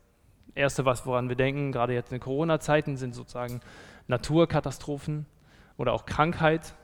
Erste, 0.55 0.85
was, 0.85 1.07
woran 1.07 1.31
wir 1.31 1.37
denken, 1.37 1.73
gerade 1.73 1.95
jetzt 1.95 2.13
in 2.13 2.21
Corona-Zeiten, 2.21 2.97
sind 2.97 3.15
sozusagen 3.15 3.61
Naturkatastrophen 4.07 5.25
oder 5.79 5.95
auch 5.95 6.05
Krankheit. 6.05 6.75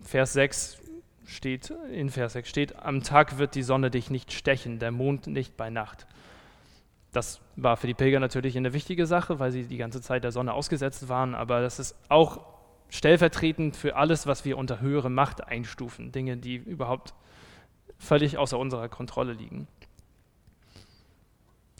Vers 0.00 0.32
6 0.34 0.78
steht, 1.26 1.70
in 1.90 2.08
Vers 2.08 2.34
6 2.34 2.48
steht, 2.48 2.76
am 2.76 3.02
Tag 3.02 3.38
wird 3.38 3.56
die 3.56 3.62
Sonne 3.62 3.90
dich 3.90 4.10
nicht 4.10 4.32
stechen, 4.32 4.78
der 4.78 4.92
Mond 4.92 5.26
nicht 5.26 5.56
bei 5.56 5.70
Nacht. 5.70 6.06
Das 7.12 7.40
war 7.56 7.76
für 7.76 7.86
die 7.86 7.94
Pilger 7.94 8.20
natürlich 8.20 8.56
eine 8.56 8.72
wichtige 8.72 9.06
Sache, 9.06 9.38
weil 9.38 9.52
sie 9.52 9.64
die 9.64 9.76
ganze 9.76 10.00
Zeit 10.00 10.24
der 10.24 10.32
Sonne 10.32 10.54
ausgesetzt 10.54 11.08
waren, 11.08 11.34
aber 11.34 11.60
das 11.60 11.78
ist 11.78 11.94
auch 12.08 12.40
stellvertretend 12.88 13.76
für 13.76 13.96
alles, 13.96 14.26
was 14.26 14.44
wir 14.44 14.56
unter 14.56 14.80
höhere 14.80 15.10
Macht 15.10 15.46
einstufen, 15.46 16.10
Dinge, 16.10 16.38
die 16.38 16.56
überhaupt 16.56 17.14
völlig 17.98 18.38
außer 18.38 18.58
unserer 18.58 18.88
Kontrolle 18.88 19.34
liegen. 19.34 19.68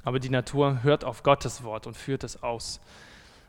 Aber 0.04 0.20
die 0.20 0.30
Natur 0.30 0.82
hört 0.82 1.04
auf 1.04 1.22
Gottes 1.22 1.62
Wort 1.62 1.86
und 1.86 1.96
führt 1.96 2.24
es 2.24 2.42
aus. 2.42 2.80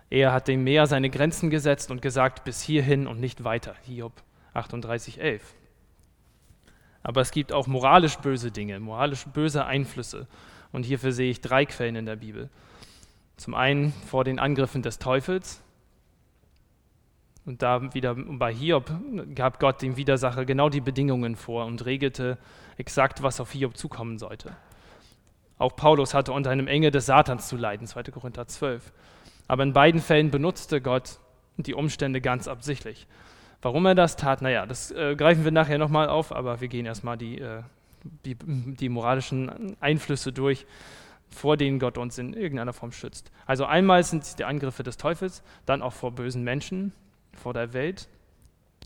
Er 0.09 0.31
hat 0.31 0.47
dem 0.47 0.63
Meer 0.63 0.87
seine 0.87 1.09
Grenzen 1.09 1.49
gesetzt 1.49 1.89
und 1.91 2.01
gesagt, 2.01 2.43
bis 2.43 2.61
hierhin 2.61 3.07
und 3.07 3.19
nicht 3.19 3.43
weiter. 3.43 3.75
Hiob 3.83 4.13
38,11. 4.53 5.41
Aber 7.01 7.21
es 7.21 7.31
gibt 7.31 7.51
auch 7.51 7.67
moralisch 7.67 8.17
böse 8.17 8.51
Dinge, 8.51 8.79
moralisch 8.79 9.25
böse 9.25 9.65
Einflüsse. 9.65 10.27
Und 10.73 10.83
hierfür 10.83 11.13
sehe 11.13 11.31
ich 11.31 11.39
drei 11.39 11.65
Quellen 11.65 11.95
in 11.95 12.05
der 12.05 12.17
Bibel. 12.17 12.49
Zum 13.37 13.55
einen 13.55 13.93
vor 14.07 14.25
den 14.25 14.39
Angriffen 14.39 14.81
des 14.81 14.99
Teufels. 14.99 15.61
Und 17.45 17.61
da 17.61 17.93
wieder 17.93 18.15
bei 18.15 18.53
Hiob 18.53 18.91
gab 19.35 19.59
Gott 19.59 19.81
dem 19.81 19.95
Widersacher 19.95 20.45
genau 20.45 20.69
die 20.69 20.81
Bedingungen 20.81 21.35
vor 21.35 21.65
und 21.65 21.85
regelte 21.85 22.37
exakt, 22.77 23.21
was 23.21 23.39
auf 23.39 23.51
Hiob 23.51 23.77
zukommen 23.77 24.17
sollte. 24.17 24.55
Auch 25.57 25.75
Paulus 25.75 26.13
hatte 26.13 26.31
unter 26.31 26.49
einem 26.49 26.67
Engel 26.67 26.91
des 26.91 27.05
Satans 27.05 27.47
zu 27.47 27.55
leiden, 27.55 27.85
2. 27.85 28.03
Korinther 28.03 28.47
12. 28.47 28.91
Aber 29.47 29.63
in 29.63 29.73
beiden 29.73 30.01
Fällen 30.01 30.31
benutzte 30.31 30.81
Gott 30.81 31.19
die 31.57 31.73
Umstände 31.73 32.21
ganz 32.21 32.47
absichtlich. 32.47 33.07
Warum 33.61 33.85
er 33.85 33.95
das 33.95 34.15
tat, 34.15 34.41
naja, 34.41 34.65
das 34.65 34.91
äh, 34.91 35.15
greifen 35.15 35.43
wir 35.43 35.51
nachher 35.51 35.77
nochmal 35.77 36.09
auf, 36.09 36.35
aber 36.35 36.59
wir 36.59 36.67
gehen 36.67 36.85
erstmal 36.85 37.17
die 37.17 37.39
äh, 37.39 37.61
die, 38.03 38.35
die 38.35 38.89
moralischen 38.89 39.75
Einflüsse 39.79 40.31
durch, 40.31 40.65
vor 41.29 41.57
denen 41.57 41.79
Gott 41.79 41.97
uns 41.97 42.17
in 42.17 42.33
irgendeiner 42.33 42.73
Form 42.73 42.91
schützt. 42.91 43.31
Also 43.45 43.65
einmal 43.65 44.03
sind 44.03 44.23
es 44.23 44.35
die 44.35 44.45
Angriffe 44.45 44.83
des 44.83 44.97
Teufels, 44.97 45.43
dann 45.65 45.81
auch 45.81 45.93
vor 45.93 46.11
bösen 46.11 46.43
Menschen, 46.43 46.93
vor 47.33 47.53
der 47.53 47.73
Welt, 47.73 48.07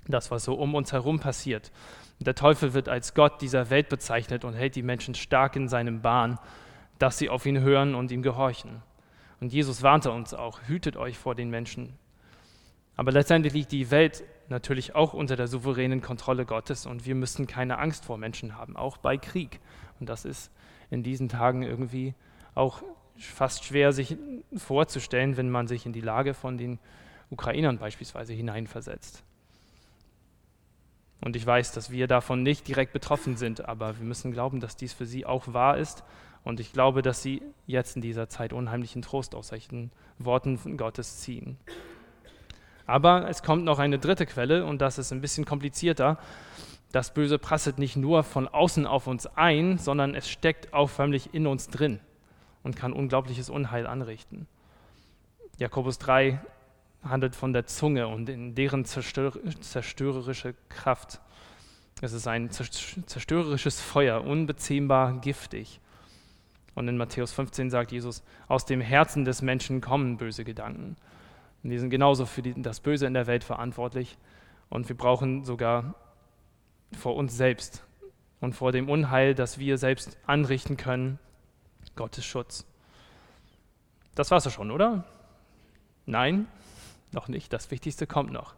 das, 0.07 0.31
was 0.31 0.45
so 0.45 0.53
um 0.53 0.75
uns 0.75 0.93
herum 0.93 1.19
passiert. 1.19 1.71
Der 2.19 2.35
Teufel 2.35 2.73
wird 2.73 2.89
als 2.89 3.13
Gott 3.13 3.41
dieser 3.41 3.69
Welt 3.69 3.89
bezeichnet 3.89 4.45
und 4.45 4.53
hält 4.53 4.75
die 4.75 4.81
Menschen 4.83 5.13
stark 5.13 5.55
in 5.55 5.67
seinem 5.67 6.01
Bahn, 6.01 6.39
dass 6.97 7.17
sie 7.17 7.29
auf 7.29 7.45
ihn 7.45 7.59
hören 7.59 7.93
und 7.93 8.11
ihm 8.11 8.23
gehorchen. 8.23 8.81
Und 9.39 9.53
Jesus 9.53 9.83
warnte 9.83 10.11
uns 10.11 10.33
auch, 10.33 10.61
hütet 10.67 10.97
euch 10.97 11.17
vor 11.17 11.35
den 11.35 11.49
Menschen. 11.49 11.93
Aber 12.95 13.11
letztendlich 13.11 13.53
liegt 13.53 13.71
die 13.71 13.91
Welt 13.91 14.23
natürlich 14.49 14.95
auch 14.95 15.13
unter 15.13 15.35
der 15.35 15.47
souveränen 15.47 16.01
Kontrolle 16.01 16.45
Gottes 16.45 16.85
und 16.85 17.05
wir 17.05 17.15
müssen 17.15 17.47
keine 17.47 17.79
Angst 17.79 18.05
vor 18.05 18.17
Menschen 18.17 18.55
haben, 18.55 18.75
auch 18.75 18.97
bei 18.97 19.17
Krieg. 19.17 19.59
Und 19.99 20.09
das 20.09 20.25
ist 20.25 20.51
in 20.89 21.03
diesen 21.03 21.29
Tagen 21.29 21.63
irgendwie 21.63 22.13
auch 22.55 22.81
fast 23.17 23.65
schwer 23.65 23.91
sich 23.91 24.17
vorzustellen, 24.55 25.37
wenn 25.37 25.49
man 25.49 25.67
sich 25.67 25.85
in 25.85 25.93
die 25.93 26.01
Lage 26.01 26.33
von 26.33 26.57
den 26.57 26.79
Ukrainern 27.29 27.77
beispielsweise 27.77 28.33
hineinversetzt. 28.33 29.23
Und 31.19 31.35
ich 31.35 31.45
weiß, 31.45 31.71
dass 31.71 31.91
wir 31.91 32.07
davon 32.07 32.43
nicht 32.43 32.67
direkt 32.67 32.93
betroffen 32.93 33.37
sind, 33.37 33.65
aber 33.65 33.97
wir 33.97 34.05
müssen 34.05 34.31
glauben, 34.31 34.59
dass 34.59 34.75
dies 34.75 34.93
für 34.93 35.05
sie 35.05 35.25
auch 35.25 35.51
wahr 35.53 35.77
ist. 35.77 36.03
Und 36.43 36.59
ich 36.59 36.71
glaube, 36.71 37.01
dass 37.01 37.23
sie 37.23 37.41
jetzt 37.65 37.95
in 37.95 38.01
dieser 38.01 38.29
Zeit 38.29 38.53
unheimlichen 38.53 39.01
Trost 39.01 39.35
aus 39.35 39.49
solchen 39.49 39.91
Worten 40.19 40.77
Gottes 40.77 41.19
ziehen. 41.19 41.57
Aber 42.87 43.29
es 43.29 43.43
kommt 43.43 43.65
noch 43.65 43.79
eine 43.79 43.99
dritte 43.99 44.25
Quelle 44.25 44.65
und 44.65 44.81
das 44.81 44.97
ist 44.97 45.11
ein 45.11 45.21
bisschen 45.21 45.45
komplizierter. 45.45 46.17
Das 46.91 47.13
Böse 47.13 47.37
prasselt 47.37 47.77
nicht 47.77 47.97
nur 47.97 48.23
von 48.23 48.47
außen 48.47 48.87
auf 48.87 49.07
uns 49.07 49.27
ein, 49.27 49.77
sondern 49.77 50.15
es 50.15 50.29
steckt 50.29 50.73
auch 50.73 50.89
förmlich 50.89 51.33
in 51.33 51.45
uns 51.45 51.67
drin 51.67 51.99
und 52.63 52.75
kann 52.75 52.93
unglaubliches 52.93 53.49
Unheil 53.49 53.85
anrichten. 53.85 54.47
Jakobus 55.57 55.99
3 55.99 56.39
handelt 57.03 57.35
von 57.35 57.51
der 57.51 57.65
Zunge 57.65 58.07
und 58.07 58.29
in 58.29 58.55
deren 58.55 58.85
zerstör 58.85 59.33
zerstörerische 59.59 60.55
Kraft. 60.69 61.19
Es 62.01 62.13
ist 62.13 62.27
ein 62.27 62.51
zerstörerisches 62.51 63.81
Feuer, 63.81 64.23
unbezähmbar 64.23 65.19
giftig. 65.19 65.81
Und 66.75 66.87
in 66.87 66.95
Matthäus 66.95 67.33
15 67.33 67.71
sagt 67.71 67.91
Jesus, 67.91 68.23
aus 68.47 68.65
dem 68.65 68.81
Herzen 68.81 69.25
des 69.25 69.41
Menschen 69.41 69.81
kommen 69.81 70.17
böse 70.17 70.43
Gedanken. 70.43 70.95
Und 71.63 71.69
die 71.69 71.79
sind 71.79 71.89
genauso 71.89 72.25
für 72.25 72.41
die, 72.41 72.61
das 72.61 72.79
Böse 72.79 73.05
in 73.05 73.13
der 73.13 73.27
Welt 73.27 73.43
verantwortlich. 73.43 74.17
Und 74.69 74.87
wir 74.89 74.97
brauchen 74.97 75.43
sogar 75.43 75.95
vor 76.97 77.15
uns 77.15 77.35
selbst 77.35 77.83
und 78.39 78.53
vor 78.53 78.71
dem 78.71 78.89
Unheil, 78.89 79.35
das 79.35 79.57
wir 79.57 79.77
selbst 79.77 80.17
anrichten 80.25 80.77
können, 80.77 81.19
Gottes 81.95 82.25
Schutz. 82.25 82.65
Das 84.15 84.31
war's 84.31 84.45
ja 84.45 84.51
schon, 84.51 84.71
oder? 84.71 85.03
Nein, 86.05 86.47
noch 87.11 87.27
nicht. 87.27 87.51
Das 87.53 87.71
Wichtigste 87.71 88.07
kommt 88.07 88.31
noch. 88.31 88.55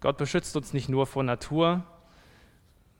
Gott 0.00 0.16
beschützt 0.16 0.56
uns 0.56 0.72
nicht 0.72 0.88
nur 0.88 1.06
vor 1.06 1.24
Natur, 1.24 1.82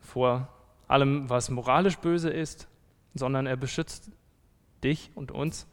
vor 0.00 0.48
allem, 0.88 1.28
was 1.28 1.50
moralisch 1.50 1.98
böse 1.98 2.30
ist, 2.30 2.66
sondern 3.14 3.46
er 3.46 3.56
beschützt 3.56 4.10
dich 4.82 5.10
und 5.14 5.30
uns 5.30 5.66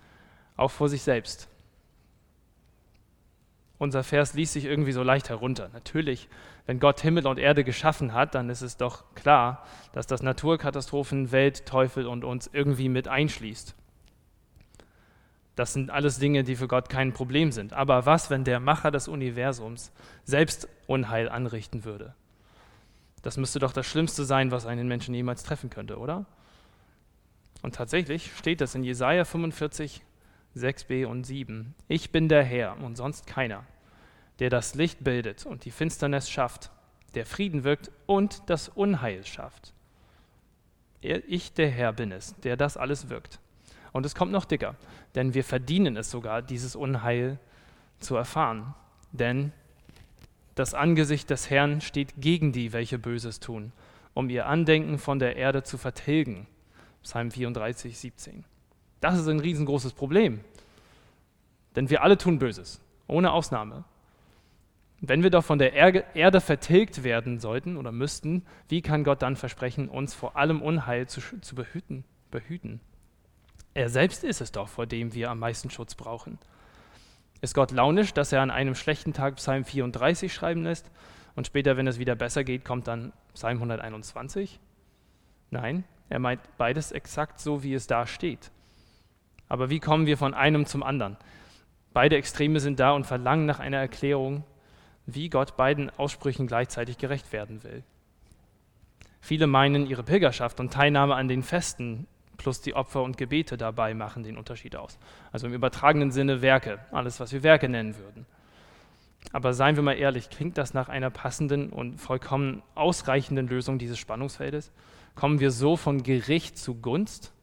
auch 0.58 0.72
vor 0.72 0.90
sich 0.90 1.02
selbst. 1.02 1.48
Unser 3.78 4.04
Vers 4.04 4.34
liest 4.34 4.54
sich 4.54 4.66
irgendwie 4.66 4.94
so 4.94 5.04
leicht 5.04 5.30
herunter. 5.30 5.70
Natürlich, 5.74 6.30
wenn 6.66 6.80
Gott 6.80 7.02
Himmel 7.02 7.28
und 7.28 7.40
Erde 7.40 7.64
geschaffen 7.64 8.14
hat, 8.14 8.34
dann 8.34 8.50
ist 8.50 8.62
es 8.62 8.78
doch 8.78 9.04
klar, 9.16 9.66
dass 9.92 10.08
das 10.08 10.24
Naturkatastrophen, 10.24 11.32
Welt, 11.32 11.66
Teufel 11.66 12.08
und 12.08 12.24
uns 12.24 12.50
irgendwie 12.52 12.90
mit 12.90 13.08
einschließt. 13.08 13.76
Das 15.56 15.74
sind 15.74 15.90
alles 15.90 16.20
Dinge, 16.20 16.44
die 16.44 16.56
für 16.56 16.68
Gott 16.68 16.90
kein 16.90 17.14
Problem 17.14 17.52
sind. 17.52 17.74
Aber 17.74 18.06
was, 18.06 18.30
wenn 18.30 18.44
der 18.44 18.60
Macher 18.60 18.92
des 18.92 19.08
Universums 19.08 19.92
selbst 20.24 20.68
Unheil 20.88 21.30
anrichten 21.30 21.86
würde? 21.86 22.14
Das 23.22 23.38
müsste 23.38 23.60
doch 23.60 23.74
das 23.74 23.88
Schlimmste 23.88 24.24
sein, 24.24 24.52
was 24.52 24.66
einen 24.66 24.88
Menschen 24.88 25.16
jemals 25.16 25.44
treffen 25.44 25.70
könnte, 25.70 25.98
oder? 25.98 26.26
Und 27.62 27.76
tatsächlich 27.76 28.36
steht 28.38 28.62
das 28.62 28.76
in 28.76 28.84
Jesaja 28.84 29.26
45, 29.26 30.02
6b 30.56 31.06
und 31.06 31.26
7. 31.26 31.76
Ich 31.88 32.12
bin 32.12 32.30
der 32.30 32.44
Herr 32.44 32.78
und 32.82 32.96
sonst 32.96 33.28
keiner, 33.28 33.64
der 34.40 34.50
das 34.50 34.76
Licht 34.76 35.04
bildet 35.04 35.46
und 35.46 35.66
die 35.66 35.72
Finsternis 35.72 36.30
schafft, 36.30 36.72
der 37.14 37.26
Frieden 37.26 37.64
wirkt 37.64 37.92
und 38.06 38.44
das 38.50 38.70
Unheil 38.70 39.26
schafft. 39.26 39.74
Ich, 41.02 41.54
der 41.54 41.70
Herr, 41.70 41.94
bin 41.94 42.12
es, 42.12 42.36
der 42.42 42.58
das 42.58 42.78
alles 42.78 43.10
wirkt. 43.10 43.40
Und 43.92 44.06
es 44.06 44.16
kommt 44.16 44.32
noch 44.32 44.46
dicker, 44.46 44.76
denn 45.14 45.34
wir 45.34 45.44
verdienen 45.44 45.96
es 45.98 46.12
sogar, 46.12 46.42
dieses 46.42 46.76
Unheil 46.76 47.40
zu 48.00 48.16
erfahren. 48.16 48.74
Denn 49.12 49.54
das 50.56 50.74
Angesicht 50.74 51.30
des 51.30 51.50
Herrn 51.50 51.82
steht 51.82 52.16
gegen 52.18 52.52
die, 52.52 52.74
welche 52.74 52.98
Böses 52.98 53.40
tun, 53.40 53.72
um 54.14 54.30
ihr 54.30 54.48
Andenken 54.48 54.98
von 54.98 55.20
der 55.20 55.36
Erde 55.36 55.64
zu 55.64 55.78
vertilgen. 55.78 56.48
Psalm 57.04 57.32
34, 57.32 57.98
17. 57.98 58.46
Das 59.02 59.18
ist 59.18 59.28
ein 59.28 59.40
riesengroßes 59.40 59.94
Problem. 59.94 60.42
Denn 61.76 61.90
wir 61.90 62.04
alle 62.04 62.18
tun 62.18 62.40
Böses, 62.40 62.82
ohne 63.08 63.32
Ausnahme. 63.32 63.84
Wenn 65.02 65.24
wir 65.24 65.30
doch 65.30 65.44
von 65.44 65.60
der 65.60 65.74
Erde 65.74 66.42
vertilgt 66.42 67.04
werden 67.04 67.40
sollten 67.40 67.78
oder 67.78 67.92
müssten, 67.92 68.46
wie 68.70 68.82
kann 68.82 69.04
Gott 69.04 69.22
dann 69.22 69.36
versprechen, 69.36 69.90
uns 69.90 70.14
vor 70.14 70.38
allem 70.38 70.62
Unheil 70.62 71.08
zu, 71.08 71.22
zu 71.42 71.54
behüten, 71.54 72.06
behüten? 72.32 72.80
Er 73.74 73.90
selbst 73.90 74.24
ist 74.24 74.40
es 74.40 74.54
doch, 74.54 74.70
vor 74.70 74.88
dem 74.88 75.14
wir 75.14 75.30
am 75.30 75.40
meisten 75.40 75.70
Schutz 75.70 75.96
brauchen. 75.96 76.40
Ist 77.42 77.54
Gott 77.54 77.72
launisch, 77.72 78.14
dass 78.14 78.32
er 78.32 78.42
an 78.42 78.50
einem 78.50 78.74
schlechten 78.74 79.12
Tag 79.12 79.36
Psalm 79.36 79.66
34 79.66 80.34
schreiben 80.34 80.64
lässt 80.64 80.90
und 81.36 81.46
später, 81.46 81.76
wenn 81.76 81.86
es 81.86 82.00
wieder 82.00 82.16
besser 82.16 82.46
geht, 82.46 82.64
kommt 82.64 82.88
dann 82.88 83.12
Psalm 83.34 83.58
121? 83.58 84.60
Nein, 85.52 85.84
er 86.10 86.20
meint 86.20 86.42
beides 86.58 86.94
exakt 86.94 87.40
so, 87.40 87.64
wie 87.64 87.74
es 87.74 87.86
da 87.86 88.08
steht. 88.08 88.50
Aber 89.48 89.70
wie 89.70 89.80
kommen 89.80 90.06
wir 90.06 90.18
von 90.18 90.34
einem 90.34 90.66
zum 90.66 90.84
anderen? 90.84 91.18
Beide 91.94 92.18
Extreme 92.18 92.60
sind 92.60 92.80
da 92.80 92.92
und 92.92 93.06
verlangen 93.06 93.46
nach 93.46 93.60
einer 93.60 93.78
Erklärung, 93.78 94.44
wie 95.06 95.30
Gott 95.30 95.56
beiden 95.56 95.90
Aussprüchen 95.98 96.48
gleichzeitig 96.48 96.98
gerecht 96.98 97.32
werden 97.32 97.64
will. 97.64 97.84
Viele 99.22 99.48
meinen, 99.48 99.88
ihre 99.88 100.04
Pilgerschaft 100.04 100.60
und 100.60 100.74
Teilnahme 100.74 101.16
an 101.16 101.28
den 101.28 101.44
Festen 101.44 102.08
plus 102.38 102.62
die 102.62 102.76
Opfer 102.76 103.02
und 103.02 103.18
Gebete 103.18 103.58
dabei 103.58 103.94
machen 103.94 104.24
den 104.24 104.38
Unterschied 104.38 104.76
aus. 104.76 105.00
Also 105.32 105.48
im 105.48 105.54
übertragenen 105.54 106.12
Sinne 106.12 106.42
Werke, 106.42 106.80
alles, 106.92 107.20
was 107.20 107.32
wir 107.32 107.44
Werke 107.44 107.70
nennen 107.70 107.98
würden. 107.98 108.26
Aber 109.32 109.54
seien 109.54 109.76
wir 109.76 109.84
mal 109.84 109.94
ehrlich, 109.94 110.30
klingt 110.30 110.58
das 110.58 110.74
nach 110.74 110.90
einer 110.90 111.10
passenden 111.10 111.70
und 111.70 112.00
vollkommen 112.00 112.62
ausreichenden 112.76 113.48
Lösung 113.48 113.80
dieses 113.80 113.98
Spannungsfeldes? 113.98 114.72
Kommen 115.16 115.40
wir 115.40 115.52
so 115.52 115.78
von 115.78 116.04
Gericht 116.04 116.58
zu 116.58 116.76
Gunst? 116.76 117.34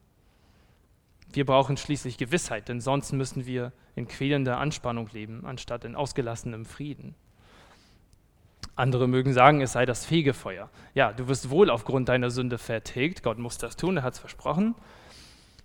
Wir 1.33 1.47
brauchen 1.47 1.77
schließlich 1.77 2.19
Gewissheit, 2.19 2.69
denn 2.69 2.81
sonst 2.81 3.13
müssen 3.13 3.47
wir 3.47 3.73
in 3.95 4.07
quälender 4.07 4.59
Anspannung 4.59 5.09
leben, 5.13 5.45
anstatt 5.47 5.85
in 5.85 5.97
ausgelassenem 5.97 6.67
Frieden. 6.67 7.15
Andere 8.75 9.07
mögen 9.07 9.33
sagen, 9.33 9.61
es 9.61 9.73
sei 9.73 9.87
das 9.87 10.05
Fegefeuer. 10.05 10.71
Ja, 10.95 11.13
du 11.13 11.29
wirst 11.29 11.51
wohl 11.51 11.71
aufgrund 11.71 12.09
deiner 12.09 12.31
Sünde 12.31 12.59
vertilgt. 12.59 13.23
Gott 13.23 13.39
muss 13.39 13.59
das 13.59 13.77
tun, 13.77 13.99
er 13.99 14.03
hat 14.03 14.15
es 14.15 14.19
versprochen. 14.19 14.75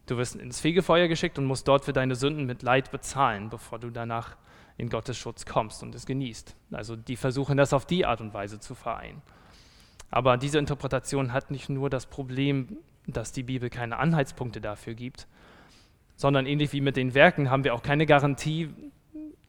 Du 0.07 0.17
wirst 0.17 0.35
ins 0.35 0.59
Fegefeuer 0.59 1.07
geschickt 1.07 1.37
und 1.37 1.45
musst 1.45 1.67
dort 1.67 1.85
für 1.85 1.93
deine 1.93 2.15
Sünden 2.15 2.45
mit 2.45 2.63
Leid 2.63 2.91
bezahlen, 2.91 3.49
bevor 3.49 3.79
du 3.79 3.89
danach 3.89 4.37
in 4.77 4.89
Gottes 4.89 5.17
Schutz 5.17 5.45
kommst 5.45 5.83
und 5.83 5.95
es 5.95 6.05
genießt. 6.05 6.55
Also 6.71 6.95
die 6.95 7.15
versuchen 7.15 7.57
das 7.57 7.73
auf 7.73 7.85
die 7.85 8.05
Art 8.05 8.21
und 8.21 8.33
Weise 8.33 8.59
zu 8.59 8.75
vereinen. 8.75 9.21
Aber 10.09 10.37
diese 10.37 10.59
Interpretation 10.59 11.33
hat 11.33 11.51
nicht 11.51 11.69
nur 11.69 11.89
das 11.89 12.05
Problem, 12.05 12.77
dass 13.05 13.31
die 13.31 13.43
Bibel 13.43 13.69
keine 13.69 13.97
Anhaltspunkte 13.97 14.61
dafür 14.61 14.93
gibt, 14.93 15.27
sondern 16.17 16.45
ähnlich 16.45 16.73
wie 16.73 16.81
mit 16.81 16.97
den 16.97 17.13
Werken 17.13 17.49
haben 17.49 17.63
wir 17.63 17.73
auch 17.73 17.83
keine 17.83 18.05
Garantie 18.05 18.69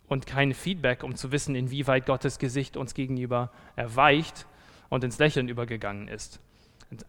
und 0.07 0.27
kein 0.27 0.55
Feedback, 0.55 1.03
um 1.03 1.17
zu 1.17 1.33
wissen, 1.33 1.55
inwieweit 1.55 2.07
Gottes 2.07 2.39
Gesicht 2.39 2.77
uns 2.77 2.95
gegenüber 2.95 3.51
erweicht 3.75 4.47
und 4.89 5.03
ins 5.03 5.19
Lächeln 5.19 5.49
übergegangen 5.49 6.09
ist. 6.09 6.41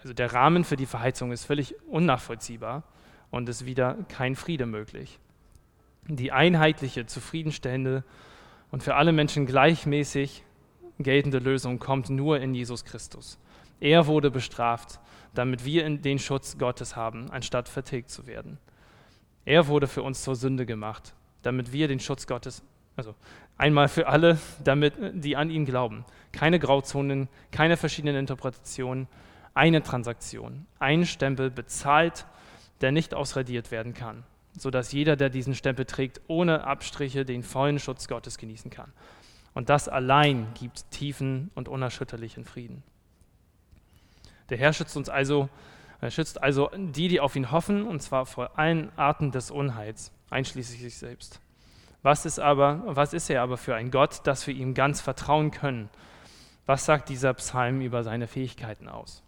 Also 0.01 0.13
der 0.13 0.33
Rahmen 0.33 0.63
für 0.63 0.75
die 0.75 0.85
Verheizung 0.85 1.31
ist 1.31 1.45
völlig 1.45 1.75
unnachvollziehbar 1.87 2.83
und 3.31 3.47
ist 3.47 3.65
wieder 3.65 3.97
kein 4.09 4.35
Friede 4.35 4.65
möglich. 4.65 5.19
Die 6.07 6.31
einheitliche, 6.31 7.05
zufriedenstellende 7.05 8.03
und 8.71 8.81
für 8.83 8.95
alle 8.95 9.11
Menschen 9.11 9.45
gleichmäßig 9.45 10.43
geltende 10.99 11.39
Lösung 11.39 11.79
kommt 11.79 12.09
nur 12.09 12.39
in 12.39 12.53
Jesus 12.53 12.83
Christus. 12.83 13.39
Er 13.79 14.07
wurde 14.07 14.31
bestraft, 14.31 14.99
damit 15.33 15.63
wir 15.63 15.89
den 15.89 16.19
Schutz 16.19 16.57
Gottes 16.57 16.95
haben, 16.95 17.29
anstatt 17.31 17.69
vertilgt 17.69 18.09
zu 18.09 18.27
werden. 18.27 18.57
Er 19.45 19.67
wurde 19.67 19.88
für 19.88 20.04
uns 20.04 20.23
zur 20.23 20.36
Sünde 20.36 20.65
gemacht, 20.65 21.13
damit 21.41 21.71
wir 21.71 21.88
den 21.88 21.99
Schutz 21.99 22.28
Gottes, 22.28 22.62
also 22.95 23.15
einmal 23.58 23.88
für 23.88 24.08
alle, 24.08 24.38
damit 24.63 24.93
die 25.13 25.36
an 25.36 25.49
ihn 25.49 25.65
glauben. 25.65 26.06
Keine 26.32 26.60
Grauzonen, 26.60 27.30
keine 27.52 27.78
verschiedenen 27.78 28.15
Interpretationen, 28.15 29.08
eine 29.54 29.82
Transaktion, 29.82 30.65
ein 30.80 31.06
Stempel 31.06 31.49
bezahlt, 31.49 32.25
der 32.82 32.91
nicht 32.91 33.13
ausradiert 33.13 33.71
werden 33.71 33.93
kann, 33.93 34.23
sodass 34.58 34.91
jeder, 34.91 35.15
der 35.15 35.30
diesen 35.30 35.56
Stempel 35.56 35.86
trägt, 35.86 36.21
ohne 36.28 36.63
Abstriche 36.65 37.25
den 37.25 37.43
vollen 37.43 37.80
Schutz 37.80 38.08
Gottes 38.08 38.38
genießen 38.38 38.71
kann. 38.71 38.91
Und 39.54 39.69
das 39.69 39.89
allein 39.89 40.47
gibt 40.54 40.89
tiefen 40.91 41.52
und 41.56 41.67
unerschütterlichen 41.67 42.45
Frieden. 42.45 42.84
Der 44.49 44.58
Herr 44.58 44.73
schützt 44.73 44.95
uns 44.95 45.10
also 45.10 45.49
er 46.01 46.12
schützt 46.12 46.41
also 46.41 46.69
die, 46.75 47.07
die 47.07 47.19
auf 47.19 47.35
ihn 47.35 47.51
hoffen, 47.51 47.85
und 47.85 48.01
zwar 48.01 48.25
vor 48.25 48.57
allen 48.57 48.91
Arten 48.97 49.31
des 49.31 49.51
Unheils, 49.51 50.12
einschließlich 50.29 50.81
sich 50.81 50.97
selbst. 50.97 51.41
Was 52.01 52.25
ist, 52.25 52.39
aber, 52.39 52.81
was 52.85 53.13
ist 53.13 53.29
er 53.29 53.41
aber 53.41 53.57
für 53.57 53.75
ein 53.75 53.91
Gott, 53.91 54.21
dass 54.25 54.47
wir 54.47 54.53
ihm 54.53 54.73
ganz 54.73 55.01
vertrauen 55.01 55.51
können? 55.51 55.89
Was 56.65 56.85
sagt 56.85 57.09
dieser 57.09 57.33
Psalm 57.33 57.81
über 57.81 58.03
seine 58.03 58.27
Fähigkeiten 58.27 58.88
aus? 58.88 59.23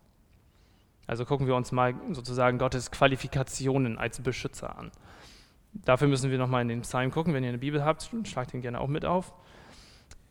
Also 1.08 1.26
gucken 1.26 1.48
wir 1.48 1.56
uns 1.56 1.74
mal 1.74 1.94
sozusagen 2.12 2.58
Gottes 2.58 2.92
Qualifikationen 2.92 3.98
als 3.98 4.22
Beschützer 4.22 4.78
an. 4.78 4.92
Dafür 5.74 6.08
müssen 6.08 6.32
wir 6.32 6.38
nochmal 6.38 6.62
in 6.62 6.70
den 6.70 6.82
Psalm 6.82 7.12
gucken. 7.12 7.34
Wenn 7.34 7.44
ihr 7.44 7.50
eine 7.50 7.58
Bibel 7.58 7.84
habt, 7.84 8.10
schlagt 8.24 8.54
ihn 8.54 8.62
gerne 8.62 8.80
auch 8.80 8.88
mit 8.88 9.04
auf. 9.04 9.34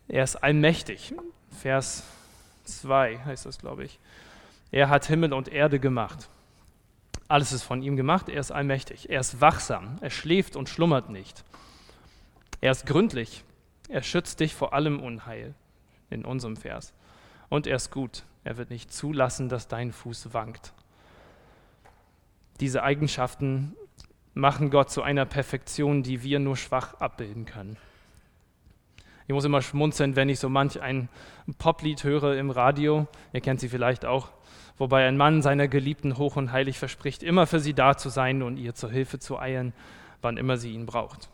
Er 0.09 0.25
ist 0.25 0.37
allmächtig. 0.37 1.15
Vers 1.51 2.05
2 2.65 3.19
heißt 3.25 3.45
das, 3.45 3.59
glaube 3.59 3.85
ich. 3.85 3.99
Er 4.71 4.89
hat 4.89 5.07
Himmel 5.07 5.33
und 5.33 5.49
Erde 5.49 5.81
gemacht. 5.81 6.29
Alles 7.29 7.53
ist 7.53 7.63
von 7.63 7.83
ihm 7.83 7.97
gemacht, 7.97 8.29
er 8.29 8.41
ist 8.41 8.51
allmächtig. 8.51 9.11
Er 9.11 9.21
ist 9.21 9.41
wachsam, 9.41 9.97
er 10.01 10.11
schläft 10.11 10.57
und 10.57 10.69
schlummert 10.69 11.11
nicht. 11.11 11.45
Er 12.61 12.73
ist 12.73 12.87
gründlich, 12.87 13.45
er 13.89 14.03
schützt 14.03 14.41
dich 14.41 14.55
vor 14.55 14.75
allem 14.75 15.01
Unheil, 15.01 15.55
in 16.11 16.25
unserem 16.25 16.57
Vers. 16.57 16.93
Und 17.49 17.67
er 17.67 17.77
ist 17.77 17.91
gut, 17.91 18.25
er 18.45 18.57
wird 18.57 18.71
nicht 18.71 18.93
zulassen, 18.93 19.49
dass 19.49 19.69
dein 19.69 19.93
Fuß 19.93 20.35
wankt. 20.35 20.73
Diese 22.61 22.83
Eigenschaften 22.83 23.75
machen 24.35 24.71
Gott 24.71 24.91
zu 24.91 25.03
einer 25.03 25.25
Perfektion, 25.25 26.03
die 26.03 26.23
wir 26.23 26.39
nur 26.39 26.57
schwach 26.57 26.95
abbilden 27.01 27.47
können. 27.47 27.77
Ich 29.27 29.35
muss 29.35 29.45
immer 29.45 29.63
schmunzeln, 29.63 30.17
wenn 30.17 30.29
ich 30.29 30.41
so 30.41 30.49
manch 30.49 30.81
ein 30.81 31.09
Poplied 31.59 32.03
höre 32.05 32.37
im 32.37 32.51
Radio. 32.51 33.07
Ihr 33.33 33.41
kennt 33.41 33.61
sie 33.61 33.69
vielleicht 33.69 34.05
auch 34.05 34.31
wobei 34.81 35.07
ein 35.07 35.19
Mann 35.19 35.43
seiner 35.43 35.69
Geliebten 35.69 36.17
hoch 36.17 36.37
und 36.37 36.53
heilig 36.53 36.79
verspricht, 36.79 37.23
immer 37.23 37.47
für 37.47 37.61
sie 37.61 37.75
da 37.75 37.97
zu 37.97 38.09
sein 38.09 38.43
und 38.43 38.57
ihr 38.57 38.75
zur 38.75 38.91
Hilfe 38.91 39.19
zu 39.19 39.39
eilen, 39.39 39.75
wann 40.23 40.39
immer 40.39 40.57
sie 40.57 40.73
ihn 40.73 40.87
braucht. 40.87 41.29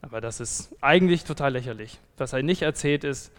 Aber 0.00 0.22
das 0.22 0.40
ist 0.40 0.74
eigentlich 0.80 1.24
total 1.24 1.52
lächerlich. 1.52 2.00
Was 2.16 2.32
er 2.32 2.42
nicht 2.42 2.62
erzählt 2.62 3.04
ist, 3.04 3.32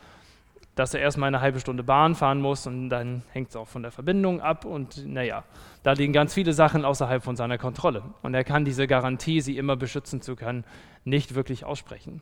dass 0.76 0.94
er 0.94 1.00
erstmal 1.00 1.30
eine 1.30 1.42
halbe 1.42 1.60
Stunde 1.60 1.82
Bahn 1.82 2.14
fahren 2.14 2.40
muss 2.40 2.68
und 2.68 2.90
dann 2.90 3.24
hängt 3.32 3.50
es 3.50 3.56
auch 3.56 3.68
von 3.68 3.82
der 3.82 3.92
Verbindung 3.92 4.42
ab 4.42 4.64
und 4.64 5.08
naja, 5.08 5.44
da 5.82 5.94
liegen 5.94 6.14
ganz 6.14 6.36
viele 6.36 6.54
Sachen 6.54 6.86
außerhalb 6.86 7.24
von 7.24 7.36
seiner 7.36 7.58
Kontrolle. 7.58 8.04
Und 8.22 8.36
er 8.36 8.44
kann 8.44 8.64
diese 8.64 8.86
Garantie, 8.86 9.42
sie 9.42 9.58
immer 9.58 9.76
beschützen 9.76 10.22
zu 10.22 10.36
können, 10.36 10.66
nicht 11.04 11.34
wirklich 11.34 11.66
aussprechen. 11.66 12.22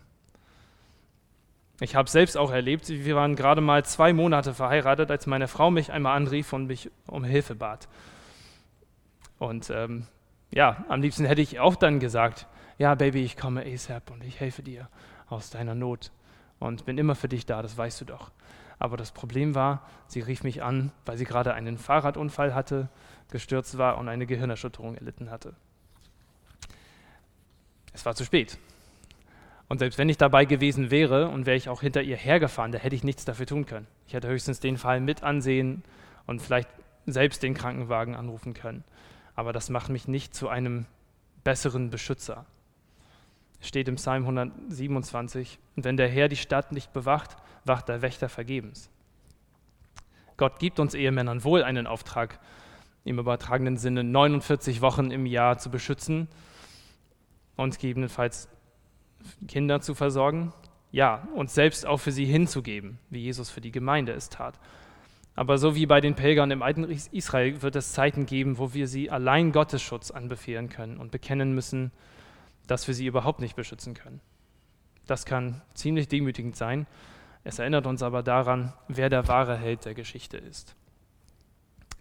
Ich 1.82 1.96
habe 1.96 2.10
selbst 2.10 2.38
auch 2.38 2.52
erlebt, 2.52 2.88
wir 2.88 3.16
waren 3.16 3.36
gerade 3.36 3.60
mal 3.60 3.84
zwei 3.84 4.14
Monate 4.14 4.54
verheiratet, 4.54 5.12
als 5.12 5.28
meine 5.28 5.50
Frau 5.50 5.72
mich 5.72 5.92
einmal 5.92 6.16
anrief 6.16 6.54
und 6.54 6.68
mich 6.68 6.90
um 7.08 7.26
Hilfe 7.26 7.54
bat. 7.54 7.90
Und 9.40 9.70
ähm, 9.70 10.08
ja, 10.52 10.86
am 10.88 11.02
liebsten 11.02 11.26
hätte 11.26 11.42
ich 11.42 11.60
auch 11.60 11.76
dann 11.76 12.00
gesagt, 12.00 12.48
ja, 12.78 12.96
Baby, 12.96 13.24
ich 13.24 13.36
komme 13.36 13.66
ASAP 13.66 14.12
und 14.12 14.24
ich 14.24 14.40
helfe 14.40 14.64
dir 14.64 14.88
aus 15.28 15.50
deiner 15.50 15.76
Not 15.76 16.12
und 16.60 16.86
bin 16.86 16.98
immer 16.98 17.16
für 17.16 17.28
dich 17.28 17.46
da, 17.46 17.62
das 17.62 17.78
weißt 17.78 18.02
du 18.02 18.06
doch. 18.06 18.32
Aber 18.80 18.96
das 18.96 19.12
Problem 19.12 19.54
war, 19.56 19.86
sie 20.08 20.22
rief 20.22 20.44
mich 20.44 20.64
an, 20.64 20.92
weil 21.06 21.18
sie 21.18 21.26
gerade 21.26 21.54
einen 21.54 21.78
Fahrradunfall 21.78 22.56
hatte, 22.56 22.90
gestürzt 23.32 23.78
war 23.78 23.98
und 23.98 24.08
eine 24.08 24.26
Gehirnerschütterung 24.26 24.96
erlitten 24.96 25.30
hatte. 25.30 25.56
Es 27.94 28.06
war 28.06 28.16
zu 28.16 28.24
spät. 28.24 28.58
Und 29.68 29.80
selbst 29.80 29.98
wenn 29.98 30.10
ich 30.10 30.18
dabei 30.18 30.46
gewesen 30.46 30.92
wäre 30.92 31.28
und 31.30 31.46
wäre 31.46 31.58
ich 31.58 31.70
auch 31.70 31.82
hinter 31.82 32.02
ihr 32.04 32.18
hergefahren, 32.18 32.72
da 32.72 32.78
hätte 32.78 32.96
ich 32.96 33.04
nichts 33.04 33.26
dafür 33.26 33.48
tun 33.48 33.66
können. 33.66 33.88
Ich 34.08 34.14
hätte 34.14 34.28
höchstens 34.28 34.60
den 34.60 34.78
Fall 34.78 35.00
mit 35.00 35.24
ansehen 35.24 35.84
und 36.28 36.42
vielleicht 36.42 36.70
selbst 37.08 37.42
den 37.42 37.56
Krankenwagen 37.56 38.16
anrufen 38.16 38.54
können. 38.54 38.84
Aber 39.36 39.54
das 39.54 39.70
macht 39.70 39.90
mich 39.90 40.08
nicht 40.08 40.36
zu 40.36 40.50
einem 40.50 40.86
besseren 41.44 41.90
Beschützer. 41.90 42.46
Es 43.60 43.68
steht 43.68 43.88
im 43.88 43.96
Psalm 43.96 44.24
127, 44.24 45.60
wenn 45.76 45.98
der 45.98 46.08
Herr 46.08 46.28
die 46.28 46.36
Stadt 46.36 46.72
nicht 46.72 46.94
bewacht, 46.94 47.36
wacht 47.64 47.90
der 47.90 48.02
Wächter 48.02 48.30
vergebens. 48.30 48.90
Gott 50.38 50.60
gibt 50.60 50.80
uns 50.80 50.94
Ehemännern 50.94 51.44
wohl 51.44 51.64
einen 51.64 51.88
Auftrag, 51.88 52.40
im 53.06 53.20
übertragenen 53.20 53.78
Sinne 53.78 54.04
49 54.04 54.82
Wochen 54.82 55.12
im 55.12 55.26
Jahr 55.26 55.58
zu 55.58 55.70
beschützen 55.70 56.28
und 57.56 57.80
gegebenenfalls 57.80 58.50
Kinder 59.48 59.82
zu 59.82 59.94
versorgen, 59.94 60.54
ja, 60.92 61.28
und 61.36 61.52
selbst 61.52 61.86
auch 61.86 61.98
für 61.98 62.12
sie 62.12 62.26
hinzugeben, 62.26 63.00
wie 63.10 63.20
Jesus 63.20 63.50
für 63.50 63.62
die 63.62 63.72
Gemeinde 63.72 64.14
es 64.14 64.30
tat. 64.30 64.60
Aber 65.36 65.58
so 65.58 65.76
wie 65.76 65.86
bei 65.86 66.00
den 66.00 66.16
Pilgern 66.16 66.52
im 66.52 66.62
alten 66.62 66.86
Israel 66.86 67.62
wird 67.62 67.76
es 67.76 67.92
Zeiten 67.92 68.26
geben, 68.26 68.58
wo 68.58 68.74
wir 68.74 68.88
sie 68.88 69.12
allein 69.12 69.52
Gottes 69.52 69.82
Schutz 69.82 70.12
anbefehlen 70.12 70.70
können 70.70 70.98
und 70.98 71.12
bekennen 71.12 71.54
müssen, 71.54 71.92
dass 72.68 72.88
wir 72.88 72.94
sie 72.94 73.06
überhaupt 73.06 73.42
nicht 73.42 73.56
beschützen 73.56 73.94
können. 73.94 74.22
Das 75.06 75.26
kann 75.26 75.62
ziemlich 75.74 76.08
demütigend 76.08 76.56
sein. 76.56 76.88
Es 77.44 77.60
erinnert 77.60 77.86
uns 77.86 78.02
aber 78.02 78.24
daran, 78.24 78.74
wer 78.88 79.10
der 79.10 79.28
wahre 79.28 79.58
Held 79.58 79.86
der 79.86 79.94
Geschichte 79.94 80.38
ist. 80.38 80.76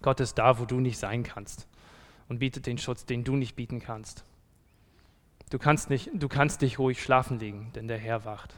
Gott 0.00 0.20
ist 0.20 0.34
da, 0.34 0.58
wo 0.58 0.64
du 0.64 0.80
nicht 0.80 0.98
sein 0.98 1.24
kannst 1.24 1.66
und 2.28 2.38
bietet 2.38 2.66
den 2.66 2.78
Schutz, 2.78 3.04
den 3.04 3.24
du 3.24 3.36
nicht 3.36 3.56
bieten 3.56 3.80
kannst. 3.80 4.24
Du 5.50 5.58
kannst, 5.58 5.90
nicht, 5.90 6.10
du 6.14 6.28
kannst 6.28 6.62
dich 6.62 6.78
ruhig 6.78 7.02
schlafen 7.02 7.38
legen, 7.38 7.70
denn 7.74 7.86
der 7.86 7.98
Herr 7.98 8.24
wacht. 8.24 8.54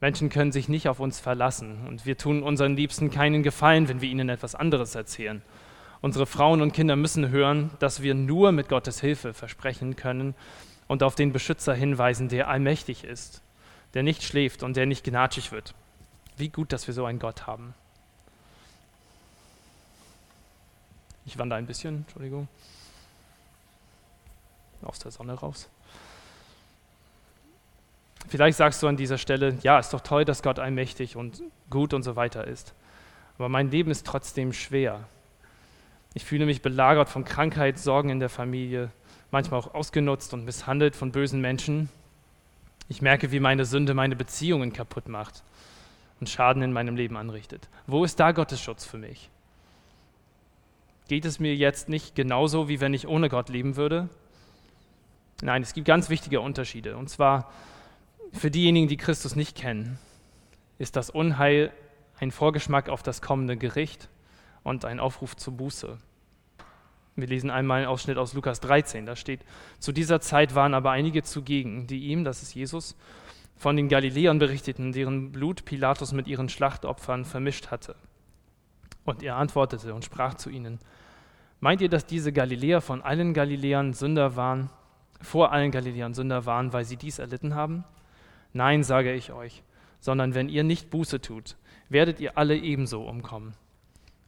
Menschen 0.00 0.30
können 0.30 0.50
sich 0.50 0.68
nicht 0.68 0.88
auf 0.88 0.98
uns 0.98 1.20
verlassen 1.20 1.86
und 1.86 2.06
wir 2.06 2.16
tun 2.16 2.42
unseren 2.42 2.74
Liebsten 2.74 3.10
keinen 3.10 3.42
Gefallen, 3.42 3.88
wenn 3.88 4.00
wir 4.00 4.08
ihnen 4.08 4.30
etwas 4.30 4.54
anderes 4.54 4.94
erzählen. 4.94 5.42
Unsere 6.00 6.24
Frauen 6.24 6.62
und 6.62 6.72
Kinder 6.72 6.96
müssen 6.96 7.28
hören, 7.28 7.70
dass 7.78 8.00
wir 8.00 8.14
nur 8.14 8.52
mit 8.52 8.70
Gottes 8.70 9.00
Hilfe 9.00 9.34
versprechen 9.34 9.96
können 9.96 10.34
und 10.88 11.02
auf 11.02 11.14
den 11.14 11.32
Beschützer 11.32 11.74
hinweisen, 11.74 12.30
der 12.30 12.48
allmächtig 12.48 13.04
ist, 13.04 13.42
der 13.92 14.02
nicht 14.02 14.22
schläft 14.22 14.62
und 14.62 14.76
der 14.76 14.86
nicht 14.86 15.04
gnatschig 15.04 15.52
wird. 15.52 15.74
Wie 16.38 16.48
gut, 16.48 16.72
dass 16.72 16.86
wir 16.86 16.94
so 16.94 17.04
einen 17.04 17.18
Gott 17.18 17.46
haben. 17.46 17.74
Ich 21.26 21.36
wandere 21.36 21.58
ein 21.58 21.66
bisschen, 21.66 21.98
Entschuldigung, 21.98 22.48
aus 24.80 24.98
der 24.98 25.10
Sonne 25.10 25.34
raus. 25.34 25.68
Vielleicht 28.28 28.58
sagst 28.58 28.82
du 28.82 28.86
an 28.86 28.96
dieser 28.96 29.18
Stelle, 29.18 29.58
ja, 29.62 29.78
ist 29.78 29.92
doch 29.92 30.00
toll, 30.00 30.24
dass 30.24 30.42
Gott 30.42 30.58
allmächtig 30.58 31.16
und 31.16 31.42
gut 31.68 31.94
und 31.94 32.02
so 32.02 32.16
weiter 32.16 32.46
ist. 32.46 32.74
Aber 33.38 33.48
mein 33.48 33.70
Leben 33.70 33.90
ist 33.90 34.06
trotzdem 34.06 34.52
schwer. 34.52 35.04
Ich 36.14 36.24
fühle 36.24 36.46
mich 36.46 36.62
belagert 36.62 37.08
von 37.08 37.24
Krankheit, 37.24 37.78
Sorgen 37.78 38.10
in 38.10 38.20
der 38.20 38.28
Familie, 38.28 38.90
manchmal 39.30 39.60
auch 39.60 39.74
ausgenutzt 39.74 40.34
und 40.34 40.44
misshandelt 40.44 40.96
von 40.96 41.12
bösen 41.12 41.40
Menschen. 41.40 41.88
Ich 42.88 43.00
merke, 43.00 43.30
wie 43.30 43.40
meine 43.40 43.64
Sünde 43.64 43.94
meine 43.94 44.16
Beziehungen 44.16 44.72
kaputt 44.72 45.08
macht 45.08 45.42
und 46.18 46.28
Schaden 46.28 46.62
in 46.62 46.72
meinem 46.72 46.96
Leben 46.96 47.16
anrichtet. 47.16 47.68
Wo 47.86 48.04
ist 48.04 48.18
da 48.20 48.32
Gottes 48.32 48.60
Schutz 48.60 48.84
für 48.84 48.98
mich? 48.98 49.30
Geht 51.08 51.24
es 51.24 51.40
mir 51.40 51.54
jetzt 51.54 51.88
nicht 51.88 52.14
genauso, 52.14 52.68
wie 52.68 52.80
wenn 52.80 52.94
ich 52.94 53.08
ohne 53.08 53.28
Gott 53.28 53.48
leben 53.48 53.76
würde? 53.76 54.08
Nein, 55.42 55.62
es 55.62 55.72
gibt 55.72 55.86
ganz 55.86 56.10
wichtige 56.10 56.40
Unterschiede. 56.40 56.96
Und 56.96 57.08
zwar 57.08 57.50
für 58.32 58.50
diejenigen, 58.50 58.88
die 58.88 58.96
Christus 58.96 59.36
nicht 59.36 59.56
kennen, 59.56 59.98
ist 60.78 60.96
das 60.96 61.10
Unheil 61.10 61.72
ein 62.18 62.30
Vorgeschmack 62.30 62.88
auf 62.88 63.02
das 63.02 63.22
kommende 63.22 63.56
Gericht 63.56 64.08
und 64.62 64.84
ein 64.84 65.00
Aufruf 65.00 65.36
zur 65.36 65.54
Buße. 65.54 65.98
Wir 67.16 67.26
lesen 67.26 67.50
einmal 67.50 67.78
einen 67.78 67.88
Ausschnitt 67.88 68.18
aus 68.18 68.34
Lukas 68.34 68.60
13, 68.60 69.04
da 69.04 69.16
steht, 69.16 69.40
zu 69.78 69.92
dieser 69.92 70.20
Zeit 70.20 70.54
waren 70.54 70.74
aber 70.74 70.90
einige 70.90 71.22
zugegen, 71.22 71.86
die 71.86 72.06
ihm, 72.06 72.24
das 72.24 72.42
ist 72.42 72.54
Jesus, 72.54 72.96
von 73.56 73.76
den 73.76 73.88
Galiläern 73.88 74.38
berichteten, 74.38 74.92
deren 74.92 75.32
Blut 75.32 75.64
Pilatus 75.64 76.12
mit 76.12 76.28
ihren 76.28 76.48
Schlachtopfern 76.48 77.24
vermischt 77.24 77.70
hatte. 77.70 77.94
Und 79.04 79.22
er 79.22 79.36
antwortete 79.36 79.92
und 79.92 80.04
sprach 80.04 80.34
zu 80.34 80.50
ihnen, 80.50 80.78
meint 81.58 81.82
ihr, 81.82 81.90
dass 81.90 82.06
diese 82.06 82.32
Galiläer 82.32 82.80
von 82.80 83.02
allen 83.02 83.34
Galiläern 83.34 83.92
Sünder 83.92 84.36
waren, 84.36 84.70
vor 85.20 85.52
allen 85.52 85.70
Galiläern 85.70 86.14
Sünder 86.14 86.46
waren, 86.46 86.72
weil 86.72 86.84
sie 86.84 86.96
dies 86.96 87.18
erlitten 87.18 87.54
haben? 87.54 87.84
Nein, 88.52 88.82
sage 88.82 89.12
ich 89.12 89.32
euch, 89.32 89.62
sondern 90.00 90.34
wenn 90.34 90.48
ihr 90.48 90.64
nicht 90.64 90.90
Buße 90.90 91.20
tut, 91.20 91.56
werdet 91.88 92.20
ihr 92.20 92.38
alle 92.38 92.56
ebenso 92.56 93.02
umkommen. 93.02 93.54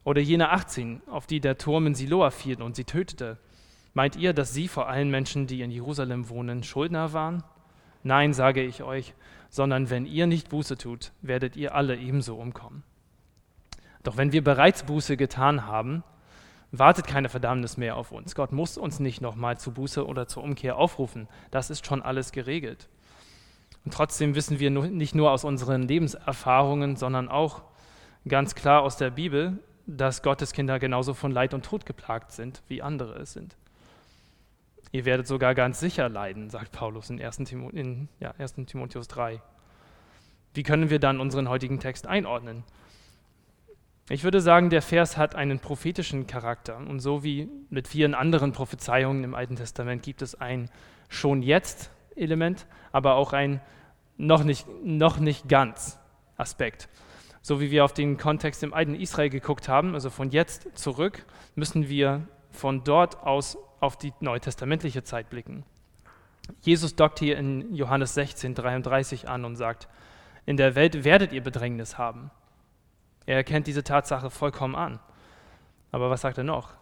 Oder 0.05 0.21
jene 0.21 0.51
18, 0.51 1.03
auf 1.07 1.27
die 1.27 1.41
der 1.41 1.59
Turm 1.59 1.87
in 1.87 1.95
Siloa 1.95 2.31
fiel 2.31 2.61
und 2.61 2.77
sie 2.77 2.85
tötete. 2.85 3.39
Meint 3.95 4.17
ihr, 4.17 4.33
dass 4.33 4.53
sie 4.53 4.69
vor 4.69 4.89
allen 4.89 5.11
Menschen, 5.11 5.47
die 5.47 5.63
in 5.63 5.71
Jerusalem 5.71 6.29
wohnen, 6.29 6.63
Schuldner 6.63 7.13
waren? 7.13 7.45
Nein, 8.03 8.33
sage 8.33 8.63
ich 8.63 8.83
euch, 8.83 9.15
sondern 9.49 9.91
wenn 9.91 10.07
ihr 10.07 10.27
nicht 10.27 10.49
Buße 10.49 10.77
tut, 10.77 11.13
werdet 11.21 11.57
ihr 11.57 11.75
alle 11.75 11.97
ebenso 11.97 12.37
umkommen. 12.37 12.83
Doch 14.03 14.17
wenn 14.17 14.33
wir 14.33 14.43
bereits 14.43 14.83
Buße 14.83 15.17
getan 15.17 15.67
haben, 15.67 16.03
wartet 16.73 17.07
keine 17.07 17.29
Verdammnis 17.29 17.77
mehr 17.77 17.97
auf 17.97 18.11
uns. 18.11 18.35
Gott 18.35 18.51
muss 18.51 18.79
uns 18.79 18.99
nicht 18.99 19.21
nochmal 19.21 19.59
zu 19.59 19.73
Buße 19.73 20.05
oder 20.07 20.27
zur 20.27 20.43
Umkehr 20.43 20.77
aufrufen. 20.77 21.29
Das 21.51 21.71
ist 21.71 21.87
schon 21.87 22.03
alles 22.03 22.33
geregelt. 22.33 22.89
Und 23.85 23.95
trotzdem 23.95 24.35
wissen 24.35 24.61
wir 24.61 24.71
nicht 24.71 25.15
nur 25.15 25.31
aus 25.31 25.45
unseren 25.45 25.83
Lebenserfahrungen, 25.83 26.97
sondern 26.97 27.29
auch 27.29 27.63
ganz 28.29 28.55
klar 28.55 28.83
aus 28.83 28.97
der 28.97 29.11
Bibel, 29.11 29.59
dass 29.87 30.23
Gottes 30.23 30.53
Kinder 30.53 30.79
genauso 30.79 31.15
von 31.15 31.33
Leid 31.33 31.55
und 31.55 31.65
Tod 31.65 31.87
geplagt 31.87 32.33
sind, 32.33 32.63
wie 32.69 32.83
andere 32.83 33.15
es 33.19 33.33
sind. 33.33 33.57
Ihr 34.93 35.05
werdet 35.05 35.27
sogar 35.27 35.55
ganz 35.55 35.81
sicher 35.81 36.09
leiden, 36.09 36.51
sagt 36.51 36.71
Paulus 36.73 37.11
in 37.11 37.21
1. 37.21 37.39
Timotheus, 37.39 37.81
in, 37.81 38.09
ja, 38.21 38.35
1. 38.39 38.55
Timotheus 38.67 39.09
3. 39.09 39.41
Wie 40.55 40.63
können 40.63 40.91
wir 40.91 40.99
dann 40.99 41.19
unseren 41.19 41.49
heutigen 41.49 41.81
Text 41.81 42.07
einordnen? 42.07 42.63
Ich 44.11 44.25
würde 44.25 44.41
sagen, 44.43 44.69
der 44.69 44.83
Vers 44.83 45.17
hat 45.17 45.35
einen 45.35 45.61
prophetischen 45.61 46.27
Charakter. 46.27 46.77
Und 46.77 47.01
so 47.01 47.25
wie 47.25 47.49
mit 47.71 47.89
vielen 47.89 48.15
anderen 48.15 48.53
Prophezeiungen 48.53 49.25
im 49.25 49.35
Alten 49.35 49.57
Testament 49.57 50.03
gibt 50.03 50.21
es 50.21 50.35
ein 50.35 50.69
schon 51.09 51.43
jetzt 51.43 51.91
Element, 52.17 52.67
aber 52.93 53.15
auch 53.15 53.33
ein 53.33 53.61
noch 54.17 54.45
nicht, 54.45 54.67
noch 54.85 55.19
nicht 55.19 55.49
ganz 55.49 55.99
Aspekt. 56.37 56.89
So 57.41 57.61
wie 57.61 57.71
wir 57.71 57.85
auf 57.85 57.93
den 57.93 58.17
Kontext 58.17 58.63
im 58.63 58.73
alten 58.73 58.95
Israel 58.95 59.31
geguckt 59.31 59.69
haben, 59.69 59.95
also 59.95 60.11
von 60.11 60.31
jetzt 60.31 60.69
zurück, 60.79 61.25
müssen 61.55 61.89
wir 61.89 62.27
von 62.51 62.85
dort 62.85 63.23
aus 63.23 63.59
auf 63.81 63.97
die 63.97 64.13
neutestamentliche 64.21 65.03
Zeit 65.03 65.29
blicken. 65.29 65.65
Jesus 66.61 66.95
dockt 66.95 67.19
hier 67.19 67.37
in 67.37 67.75
Johannes 67.75 68.15
16, 68.15 68.55
33 68.55 69.29
an 69.29 69.45
und 69.45 69.57
sagt, 69.57 69.89
in 70.47 70.57
der 70.57 70.75
Welt 70.75 71.05
werdet 71.05 71.33
ihr 71.33 71.43
Bedrängnis 71.43 71.99
haben. 71.99 72.31
Er 73.27 73.37
erkennt 73.37 73.67
diese 73.67 73.85
Tatsache 73.85 74.31
vollkommen 74.31 74.75
an. 74.75 74.99
Aber 75.93 76.11
was 76.11 76.23
sagt 76.23 76.39
er 76.39 76.45
noch? 76.45 76.75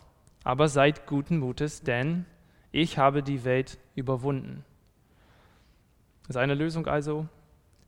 Aber 0.45 0.69
seid 0.69 1.07
guten 1.07 1.38
Mutes, 1.38 1.83
denn 1.83 2.25
ich 2.73 2.97
habe 2.97 3.23
die 3.23 3.45
Welt 3.45 3.79
überwunden. 3.95 4.64
Seine 6.33 6.55
Lösung 6.55 6.87
also, 6.87 7.27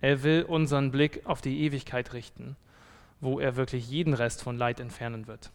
er 0.00 0.24
will 0.24 0.42
unseren 0.42 0.90
Blick 0.90 1.24
auf 1.26 1.42
die 1.42 1.61
Ewigkeit 1.61 2.12
richten, 2.12 2.57
wo 3.20 3.38
er 3.38 3.55
wirklich 3.55 3.88
jeden 3.88 4.14
Rest 4.14 4.42
von 4.42 4.59
Leid 4.59 4.81
entfernen 4.81 5.28
wird. 5.28 5.52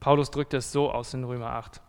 Paulus 0.00 0.30
drückt 0.30 0.54
es 0.54 0.72
so 0.72 0.90
aus 0.90 1.12
in 1.12 1.22
Römer 1.24 1.50
8. 1.50 1.82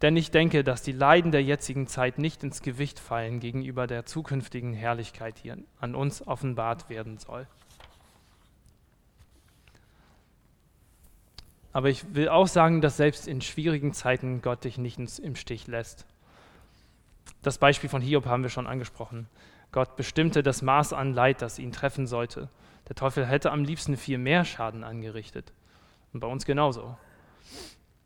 Denn 0.00 0.16
ich 0.16 0.30
denke, 0.30 0.62
dass 0.62 0.82
die 0.82 0.92
Leiden 0.92 1.32
der 1.32 1.42
jetzigen 1.42 1.88
Zeit 1.88 2.18
nicht 2.18 2.44
ins 2.44 2.62
Gewicht 2.62 3.00
fallen 3.00 3.40
gegenüber 3.40 3.88
der 3.88 4.06
zukünftigen 4.06 4.72
Herrlichkeit, 4.72 5.42
die 5.42 5.52
an 5.80 5.94
uns 5.96 6.24
offenbart 6.24 6.88
werden 6.88 7.18
soll. 7.18 7.48
Aber 11.72 11.88
ich 11.88 12.14
will 12.14 12.28
auch 12.28 12.46
sagen, 12.46 12.80
dass 12.80 12.96
selbst 12.96 13.26
in 13.26 13.40
schwierigen 13.40 13.92
Zeiten 13.92 14.42
Gott 14.42 14.62
dich 14.62 14.78
nicht 14.78 15.00
im 15.18 15.34
Stich 15.34 15.66
lässt. 15.66 16.06
Das 17.42 17.58
Beispiel 17.58 17.90
von 17.90 18.00
Hiob 18.00 18.26
haben 18.26 18.44
wir 18.44 18.50
schon 18.50 18.68
angesprochen. 18.68 19.26
Gott 19.78 19.94
bestimmte 19.94 20.42
das 20.42 20.60
Maß 20.60 20.92
an 20.92 21.14
Leid, 21.14 21.40
das 21.40 21.60
ihn 21.60 21.70
treffen 21.70 22.08
sollte, 22.08 22.48
Der 22.88 22.96
Teufel 22.96 23.24
hätte 23.24 23.52
am 23.52 23.62
liebsten 23.62 23.96
viel 23.96 24.18
mehr 24.18 24.44
Schaden 24.44 24.82
angerichtet. 24.82 25.52
Und 26.12 26.18
bei 26.18 26.26
uns 26.26 26.44
genauso. 26.44 26.96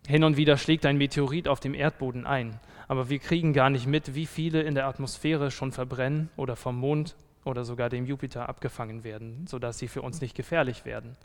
Hin 0.06 0.22
und 0.22 0.36
wieder 0.36 0.58
schlägt 0.58 0.84
ein 0.84 0.98
Meteorit 0.98 1.48
auf 1.48 1.60
dem 1.60 1.72
Erdboden 1.72 2.26
ein, 2.26 2.60
aber 2.88 3.08
wir 3.08 3.18
kriegen 3.20 3.54
gar 3.54 3.70
nicht 3.70 3.86
mit, 3.86 4.14
wie 4.14 4.26
viele 4.26 4.60
in 4.60 4.74
der 4.74 4.86
Atmosphäre 4.86 5.50
schon 5.50 5.72
verbrennen 5.72 6.28
oder 6.36 6.56
vom 6.56 6.76
Mond 6.76 7.16
oder 7.42 7.64
sogar 7.64 7.88
dem 7.88 8.04
Jupiter 8.04 8.50
abgefangen 8.50 9.02
werden, 9.02 9.46
sodass 9.46 9.78
sie 9.78 9.88
für 9.88 10.02
uns 10.02 10.20
nicht 10.20 10.36
gefährlich 10.36 10.84
werden. 10.84 11.16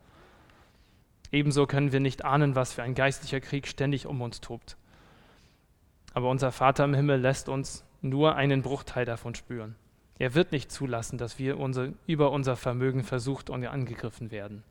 Ebenso 1.29 1.67
können 1.67 1.91
wir 1.91 1.99
nicht 1.99 2.23
ahnen, 2.23 2.55
was 2.55 2.71
für 2.71 2.83
ein 2.83 2.95
geistlicher 2.95 3.41
Krieg 3.41 3.67
ständig 3.67 4.05
um 4.05 4.21
uns 4.21 4.39
tobt. 4.39 4.77
Aber 6.13 6.29
unser 6.29 6.53
Vater 6.53 6.85
im 6.85 6.93
Himmel 6.93 7.19
lässt 7.19 7.49
uns 7.49 7.83
nur 8.01 8.37
einen 8.37 8.61
Bruchteil 8.61 9.03
davon 9.03 9.35
spüren. 9.35 9.75
Er 10.19 10.33
wird 10.33 10.51
nicht 10.51 10.71
zulassen, 10.71 11.17
dass 11.17 11.37
wir 11.37 11.59
unser, 11.59 11.89
über 12.07 12.31
unser 12.31 12.55
Vermögen 12.55 13.03
versucht 13.03 13.49
und 13.49 13.65
angegriffen 13.65 14.31
werden. 14.31 14.63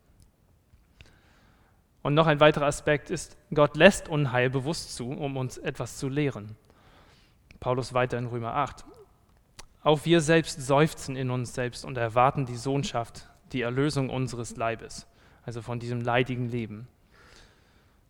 Und 2.03 2.15
noch 2.15 2.27
ein 2.27 2.41
weiterer 2.41 2.67
Aspekt 2.67 3.11
ist, 3.11 3.37
Gott 3.53 3.77
lässt 3.77 4.09
Unheil 4.09 4.51
bewusst 4.51 4.95
zu, 4.95 5.11
um 5.11 5.37
uns 5.37 5.59
etwas 5.59 5.99
zu 5.99 6.09
lehren. 6.09 6.57
Paulus 7.59 7.95
weiter 7.95 8.19
in 8.19 8.27
Römer 8.27 8.55
8. 8.55 8.85
Auch 9.83 10.05
wir 10.05 10.21
selbst 10.21 10.61
seufzen 10.61 11.17
in 11.17 11.31
uns 11.31 11.55
selbst 11.55 11.85
und 11.85 11.97
erwarten 11.97 12.47
die 12.47 12.57
Sohnschaft, 12.57 13.29
die 13.53 13.63
Erlösung 13.63 14.11
unseres 14.11 14.57
Leibes, 14.57 15.07
also 15.45 15.63
von 15.63 15.79
diesem 15.79 16.01
leidigen 16.01 16.49
Leben. 16.49 16.89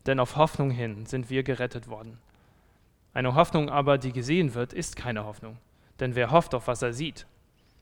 Denn 0.07 0.21
auf 0.21 0.37
Hoffnung 0.37 0.71
hin 0.71 1.07
sind 1.07 1.31
wir 1.31 1.43
gerettet 1.43 1.89
worden. 1.89 2.19
Eine 3.13 3.35
Hoffnung 3.35 3.71
aber, 3.71 3.99
die 3.99 4.13
gesehen 4.13 4.55
wird, 4.55 4.73
ist 4.73 4.97
keine 4.97 5.25
Hoffnung. 5.25 5.59
Denn 6.01 6.15
wer 6.15 6.31
hofft 6.31 6.55
auf, 6.55 6.69
was 6.69 6.83
er 6.83 6.93
sieht? 6.93 7.27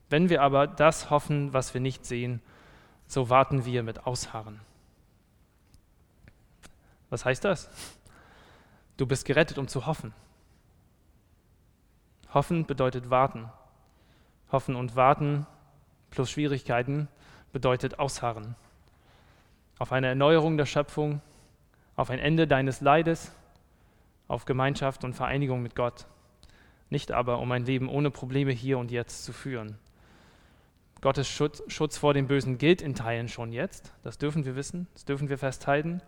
Wenn 0.09 0.29
wir 0.29 0.41
aber 0.41 0.67
das 0.67 1.09
hoffen, 1.09 1.53
was 1.53 1.73
wir 1.73 1.81
nicht 1.81 2.05
sehen, 2.05 2.41
so 3.07 3.29
warten 3.29 3.65
wir 3.65 3.83
mit 3.83 4.05
Ausharren. 4.05 4.59
Was 7.09 7.25
heißt 7.25 7.43
das? 7.43 7.69
Du 8.97 9.05
bist 9.05 9.25
gerettet, 9.25 9.57
um 9.57 9.67
zu 9.67 9.85
hoffen. 9.85 10.13
Hoffen 12.33 12.65
bedeutet 12.65 13.09
warten. 13.09 13.49
Hoffen 14.51 14.75
und 14.75 14.95
warten 14.95 15.45
plus 16.11 16.31
Schwierigkeiten 16.31 17.07
bedeutet 17.51 17.99
ausharren. 17.99 18.55
Auf 19.77 19.91
eine 19.91 20.07
Erneuerung 20.07 20.57
der 20.57 20.65
Schöpfung, 20.65 21.21
auf 21.95 22.09
ein 22.09 22.19
Ende 22.19 22.47
deines 22.47 22.81
Leides, 22.81 23.31
auf 24.27 24.45
Gemeinschaft 24.45 25.03
und 25.03 25.13
Vereinigung 25.13 25.61
mit 25.61 25.75
Gott. 25.75 26.05
Nicht 26.95 27.11
aber, 27.11 27.39
um 27.39 27.51
ein 27.51 27.65
Leben 27.65 27.89
ohne 27.89 28.09
Probleme 28.09 28.51
hier 28.51 28.77
und 28.77 28.89
jetzt 28.89 29.25
zu 29.25 29.33
führen. 29.33 29.77
Gottes 31.01 31.27
Schutz, 31.27 31.61
Schutz 31.67 31.97
vor 31.97 32.13
dem 32.13 32.27
Bösen 32.27 32.57
gilt 32.57 32.81
in 32.81 32.95
Teilen 32.95 33.27
schon 33.27 33.51
jetzt, 33.51 33.93
das 34.03 34.17
dürfen 34.17 34.45
wir 34.45 34.55
wissen, 34.55 34.87
das 34.93 35.03
dürfen 35.05 35.27
wir 35.27 35.37
festhalten 35.37 36.01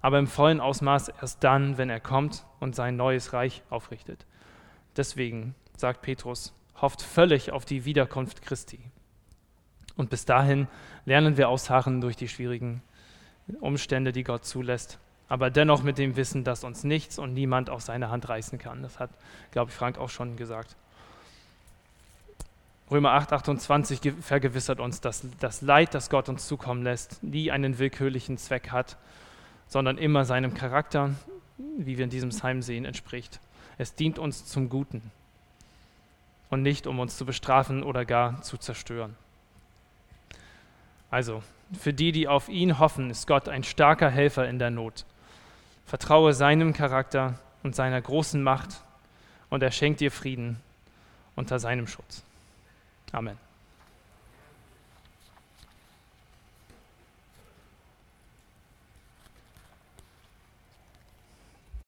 aber 0.00 0.18
im 0.18 0.26
vollen 0.26 0.60
Ausmaß 0.60 1.08
erst 1.20 1.44
dann, 1.44 1.78
wenn 1.78 1.90
er 1.90 2.00
kommt 2.00 2.44
und 2.58 2.74
sein 2.74 2.96
neues 2.96 3.32
Reich 3.32 3.62
aufrichtet. 3.70 4.26
Deswegen 4.96 5.54
sagt 5.76 6.02
Petrus, 6.02 6.54
hofft 6.80 7.02
völlig 7.02 7.52
auf 7.52 7.64
die 7.64 7.84
Wiederkunft 7.84 8.42
Christi. 8.42 8.80
Und 9.96 10.10
bis 10.10 10.24
dahin 10.24 10.68
lernen 11.04 11.36
wir 11.36 11.48
ausharren 11.48 12.00
durch 12.00 12.16
die 12.16 12.28
schwierigen 12.28 12.82
Umstände, 13.60 14.12
die 14.12 14.24
Gott 14.24 14.44
zulässt, 14.44 14.98
aber 15.30 15.48
dennoch 15.48 15.84
mit 15.84 15.96
dem 15.96 16.16
Wissen, 16.16 16.42
dass 16.42 16.64
uns 16.64 16.82
nichts 16.82 17.16
und 17.16 17.32
niemand 17.32 17.70
aus 17.70 17.86
seiner 17.86 18.10
Hand 18.10 18.28
reißen 18.28 18.58
kann. 18.58 18.82
Das 18.82 18.98
hat, 18.98 19.10
glaube 19.52 19.70
ich, 19.70 19.76
Frank 19.76 19.96
auch 19.96 20.10
schon 20.10 20.36
gesagt. 20.36 20.74
Römer 22.90 23.12
8, 23.12 23.32
28 23.32 24.12
vergewissert 24.20 24.80
uns, 24.80 25.00
dass 25.00 25.24
das 25.38 25.62
Leid, 25.62 25.94
das 25.94 26.10
Gott 26.10 26.28
uns 26.28 26.48
zukommen 26.48 26.82
lässt, 26.82 27.22
nie 27.22 27.52
einen 27.52 27.78
willkürlichen 27.78 28.38
Zweck 28.38 28.72
hat, 28.72 28.96
sondern 29.68 29.98
immer 29.98 30.24
seinem 30.24 30.52
Charakter, 30.52 31.14
wie 31.78 31.96
wir 31.96 32.04
in 32.04 32.10
diesem 32.10 32.30
Psalm 32.30 32.60
sehen, 32.60 32.84
entspricht. 32.84 33.38
Es 33.78 33.94
dient 33.94 34.18
uns 34.18 34.46
zum 34.46 34.68
Guten 34.68 35.12
und 36.50 36.62
nicht, 36.62 36.88
um 36.88 36.98
uns 36.98 37.16
zu 37.16 37.24
bestrafen 37.24 37.84
oder 37.84 38.04
gar 38.04 38.42
zu 38.42 38.58
zerstören. 38.58 39.14
Also, 41.08 41.44
für 41.78 41.92
die, 41.92 42.10
die 42.10 42.26
auf 42.26 42.48
ihn 42.48 42.80
hoffen, 42.80 43.10
ist 43.10 43.28
Gott 43.28 43.48
ein 43.48 43.62
starker 43.62 44.10
Helfer 44.10 44.48
in 44.48 44.58
der 44.58 44.70
Not. 44.70 45.04
Vertraue 45.90 46.34
seinem 46.34 46.72
Charakter 46.72 47.34
und 47.64 47.74
seiner 47.74 48.00
großen 48.00 48.40
Macht 48.40 48.84
und 49.48 49.60
er 49.60 49.72
schenkt 49.72 49.98
dir 49.98 50.12
Frieden 50.12 50.60
unter 51.34 51.58
seinem 51.58 51.88
Schutz. 51.88 52.22
Amen. 53.10 53.36